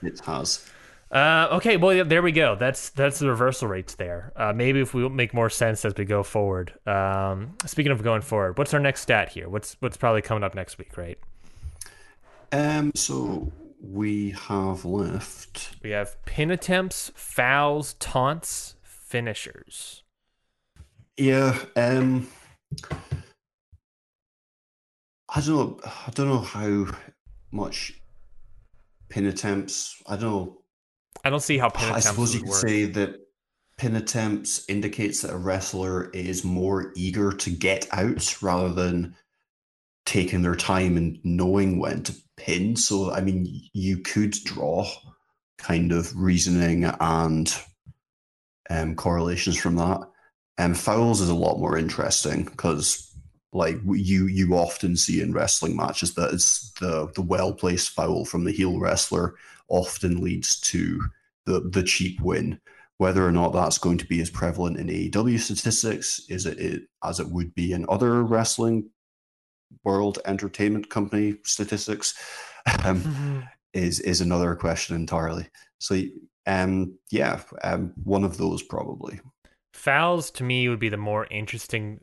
[0.05, 0.69] It has.
[1.11, 2.55] Uh, okay, well, yeah, there we go.
[2.55, 4.33] That's that's the reversal rates there.
[4.35, 6.73] Uh, maybe if we make more sense as we go forward.
[6.87, 9.47] Um, speaking of going forward, what's our next stat here?
[9.47, 11.17] What's what's probably coming up next week, right?
[12.51, 15.75] Um, so we have left.
[15.83, 20.03] We have pin attempts, fouls, taunts, finishers.
[21.17, 21.57] Yeah.
[21.75, 22.27] Um.
[25.29, 25.79] I don't know.
[25.85, 26.87] I don't know how
[27.51, 28.01] much
[29.15, 30.03] pin attempts.
[30.05, 30.61] I don't know.
[31.23, 32.59] I don't see how pin I suppose you could work.
[32.59, 33.15] say that
[33.77, 39.15] pin attempts indicates that a wrestler is more eager to get out rather than
[40.05, 42.75] taking their time and knowing when to pin.
[42.75, 44.85] So, I mean, you could draw
[45.57, 47.55] kind of reasoning and
[48.69, 50.01] um, correlations from that.
[50.57, 53.14] And fouls is a lot more interesting because,
[53.55, 58.25] like you, you often see in wrestling matches that it's the the well placed foul
[58.25, 59.35] from the heel wrestler
[59.69, 61.01] often leads to
[61.45, 62.59] the the cheap win.
[62.97, 66.83] Whether or not that's going to be as prevalent in AEW statistics is it, it
[67.03, 68.89] as it would be in other wrestling
[69.83, 72.13] world entertainment company statistics
[72.83, 75.47] um, is is another question entirely.
[75.79, 76.01] So
[76.45, 79.21] um yeah, um, one of those probably.
[79.73, 81.99] Fouls to me would be the more interesting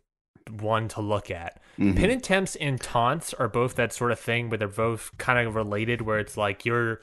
[0.50, 1.60] one to look at.
[1.78, 1.96] Mhm.
[1.96, 5.54] Pin attempts and taunts are both that sort of thing where they're both kind of
[5.54, 7.00] related where it's like you're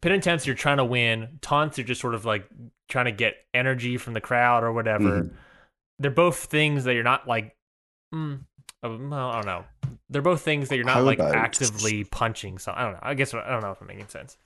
[0.00, 2.46] pin attempts you're trying to win, taunts are just sort of like
[2.88, 5.22] trying to get energy from the crowd or whatever.
[5.22, 5.34] Mhm.
[5.98, 7.56] They're both things that you're not like
[8.14, 8.40] mm,
[8.84, 9.64] uh, well, I don't know.
[10.10, 12.58] They're both things that you're not How like about- actively punching.
[12.58, 12.98] So I don't know.
[13.02, 14.36] I guess I don't know if I'm making sense.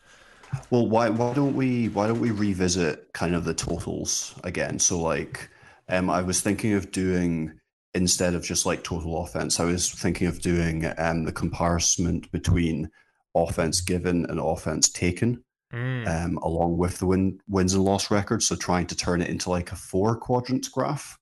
[0.71, 4.79] Well, why why don't we why don't we revisit kind of the totals again?
[4.79, 5.49] So like,
[5.89, 7.59] um, I was thinking of doing
[7.97, 12.91] instead of just like total offense, I was thinking of doing um the comparison between
[13.35, 15.43] offense given and offense taken,
[15.73, 16.07] Mm.
[16.07, 18.47] um, along with the win wins and loss records.
[18.47, 21.19] So trying to turn it into like a four quadrant graph.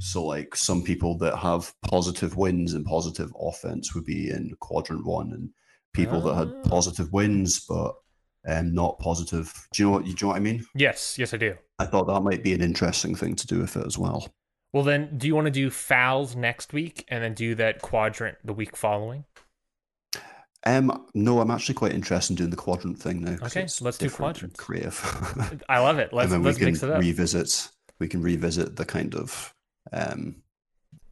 [0.00, 5.06] So like some people that have positive wins and positive offense would be in quadrant
[5.06, 5.50] one, and
[5.92, 6.68] people that had Ah.
[6.68, 7.94] positive wins but
[8.46, 9.46] um, not positive.
[9.72, 10.64] Do you know what do you know what I mean?
[10.74, 11.56] Yes, yes I do.
[11.78, 14.20] I thought that might be an interesting thing to do with it as well.
[14.74, 18.38] Well, then, do you want to do fouls next week and then do that quadrant
[18.42, 19.24] the week following?
[20.66, 23.36] Um, no, I'm actually quite interested in doing the quadrant thing now.
[23.44, 24.56] Okay, so let's do quadrant.
[24.56, 25.62] Creative.
[25.68, 26.12] I love it.
[26.12, 27.00] Let's and then let's we can mix it up.
[27.00, 27.68] revisit.
[28.00, 29.54] We can revisit the kind of
[29.92, 30.42] um,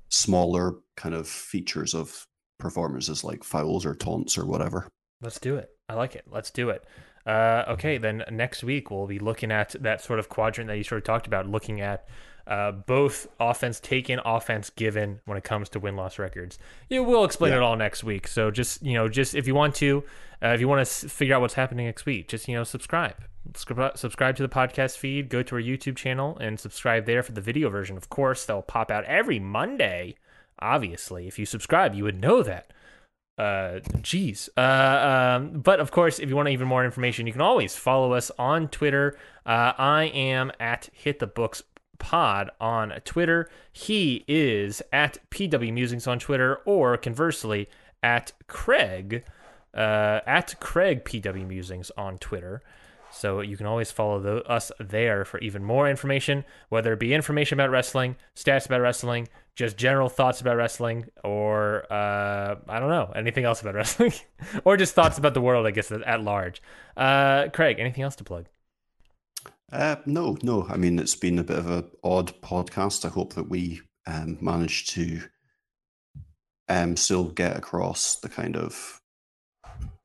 [0.09, 2.27] smaller kind of features of
[2.59, 4.89] performances like fouls or taunts or whatever.
[5.21, 5.71] Let's do it.
[5.89, 6.25] I like it.
[6.29, 6.85] Let's do it.
[7.25, 10.83] Uh, okay, then next week we'll be looking at that sort of quadrant that you
[10.83, 12.09] sort of talked about, looking at
[12.47, 16.59] uh, both offense taken, offense given when it comes to win loss records.
[16.89, 17.59] Yeah, we'll explain Yeah.
[17.59, 18.27] it all next week.
[18.29, 20.05] So just you know, just if you want to,
[20.43, 22.65] uh, if you want to s- figure out what's happening next week, just you know,
[22.65, 23.17] subscribe.
[23.55, 25.29] Subscribe subscribe to the podcast feed.
[25.29, 27.97] Go to our YouTube channel and subscribe there for the video version.
[27.97, 30.17] Of course, they'll pop out every Monday.
[30.61, 32.73] Obviously, if you subscribe, you would know that
[33.39, 34.61] uh geez uh
[35.41, 38.31] um but of course if you want even more information you can always follow us
[38.39, 39.17] on twitter
[39.47, 41.63] uh i am at hit the books
[42.03, 47.69] pod on twitter he is at pw musings on twitter or conversely
[48.03, 49.25] at craig
[49.75, 52.61] uh at craig pw musings on twitter
[53.13, 57.13] so you can always follow the, us there for even more information, whether it be
[57.13, 62.89] information about wrestling, stats about wrestling, just general thoughts about wrestling, or uh, I don't
[62.89, 64.13] know anything else about wrestling,
[64.65, 66.63] or just thoughts about the world, I guess at, large.
[66.97, 68.47] Uh, Craig, anything else to plug?
[69.73, 70.67] Uh, no, no.
[70.69, 73.07] I mean, it's been a bit of an odd podcast.
[73.07, 75.23] I hope that we um, managed to
[76.69, 79.01] um, still get across the kind of.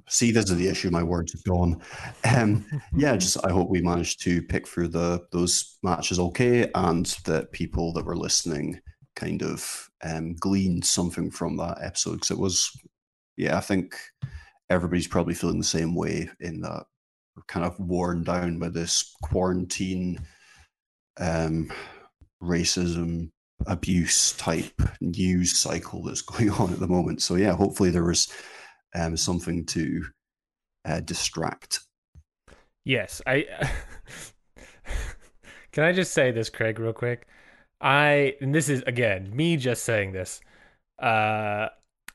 [0.09, 0.89] See, this is the issue.
[0.89, 1.82] My words have gone.
[2.24, 2.65] Um,
[2.95, 7.51] yeah, just I hope we managed to pick through the those matches okay, and that
[7.51, 8.80] people that were listening
[9.18, 12.72] kind of um, gleaned something from that episode because it was,
[13.36, 13.97] yeah, I think
[14.70, 16.86] everybody's probably feeling the same way in that
[17.48, 20.20] kind of worn down by this quarantine,
[21.20, 21.72] um,
[22.42, 23.30] racism,
[23.66, 27.22] abuse type news cycle that's going on at the moment.
[27.22, 28.32] So yeah, hopefully there was
[28.96, 30.04] um, something to
[30.86, 31.82] uh, distract.
[32.86, 33.46] Yes, I.
[35.74, 37.28] Can I just say this, Craig, real quick?
[37.82, 40.42] I and this is again me just saying this.
[40.98, 41.68] Uh,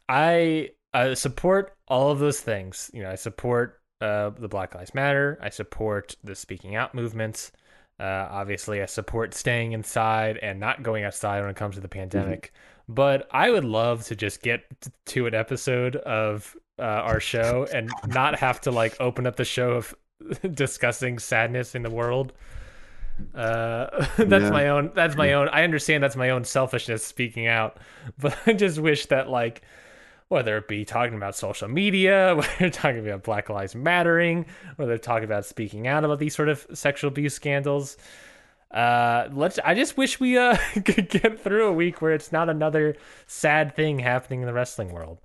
[0.08, 2.90] I uh, support all of those things.
[2.92, 5.38] You know, I support uh, the Black Lives Matter.
[5.40, 7.52] I support the speaking out movements.
[8.00, 11.88] Uh, obviously, I support staying inside and not going outside when it comes to the
[11.88, 12.52] pandemic.
[12.52, 12.94] Mm-hmm.
[12.94, 14.64] But I would love to just get
[15.06, 19.44] to an episode of uh, our show and not have to like open up the
[19.44, 19.94] show of
[20.52, 22.32] discussing sadness in the world.
[23.34, 24.50] Uh, that's yeah.
[24.50, 24.90] my own.
[24.94, 25.48] That's my own.
[25.50, 27.78] I understand that's my own selfishness speaking out,
[28.18, 29.62] but I just wish that like
[30.32, 34.90] whether it be talking about social media, whether they're talking about Black Lives Mattering, whether
[34.90, 37.96] they're talking about speaking out about these sort of sexual abuse scandals.
[38.70, 39.58] Uh, let's.
[39.62, 43.76] I just wish we uh could get through a week where it's not another sad
[43.76, 45.18] thing happening in the wrestling world.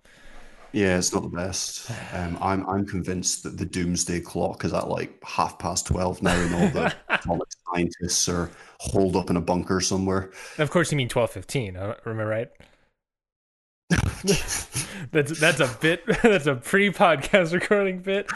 [0.73, 1.89] Yeah, it's not the best.
[2.13, 6.35] Um, I'm I'm convinced that the doomsday clock is at like half past twelve now,
[6.35, 10.31] and all the atomic scientists are holed up in a bunker somewhere.
[10.57, 11.77] of course, you mean twelve fifteen.
[11.77, 12.51] Uh, remember right?
[15.11, 16.03] That's that's a bit.
[16.23, 18.29] That's a pre-podcast recording bit,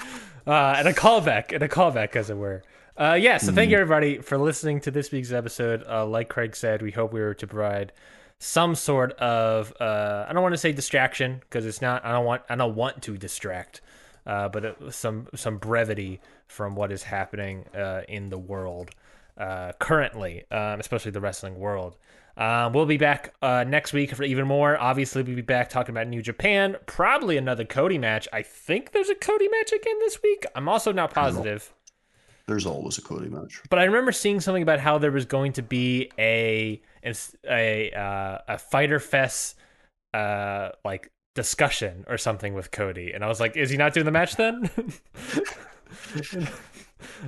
[0.45, 2.64] uh, and a callback, and a callback, as it were.
[2.97, 3.38] Uh, yeah.
[3.38, 3.82] So mm thank you mm-hmm.
[3.82, 5.84] everybody for listening to this week's episode.
[5.88, 7.91] Uh, like Craig said, we hope we were to provide
[8.39, 12.03] some sort of uh, I don't want to say distraction because it's not.
[12.05, 12.43] I don't want.
[12.49, 13.82] I don't want to distract.
[14.26, 18.91] Uh, but it, some some brevity from what is happening uh, in the world
[19.38, 21.97] uh, currently, um, especially the wrestling world.
[22.38, 24.77] Um, we'll be back uh, next week for even more.
[24.77, 26.77] Obviously, we'll be back talking about New Japan.
[26.86, 28.27] Probably another Cody match.
[28.32, 30.45] I think there's a Cody match again this week.
[30.55, 31.73] I'm also not positive.
[32.47, 33.61] There's always a Cody match.
[33.69, 36.82] But I remember seeing something about how there was going to be a
[37.49, 39.57] a uh, a Fyter Fest
[40.13, 44.05] uh, like discussion or something with Cody, and I was like, is he not doing
[44.05, 44.69] the match then?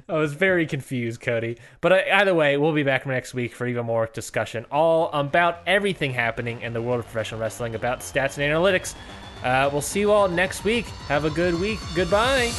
[0.09, 1.57] I was very confused, Cody.
[1.81, 5.59] But uh, either way, we'll be back next week for even more discussion, all about
[5.65, 8.95] everything happening in the world of professional wrestling, about stats and analytics.
[9.43, 10.85] Uh, we'll see you all next week.
[11.07, 11.79] Have a good week.
[11.95, 12.51] Goodbye.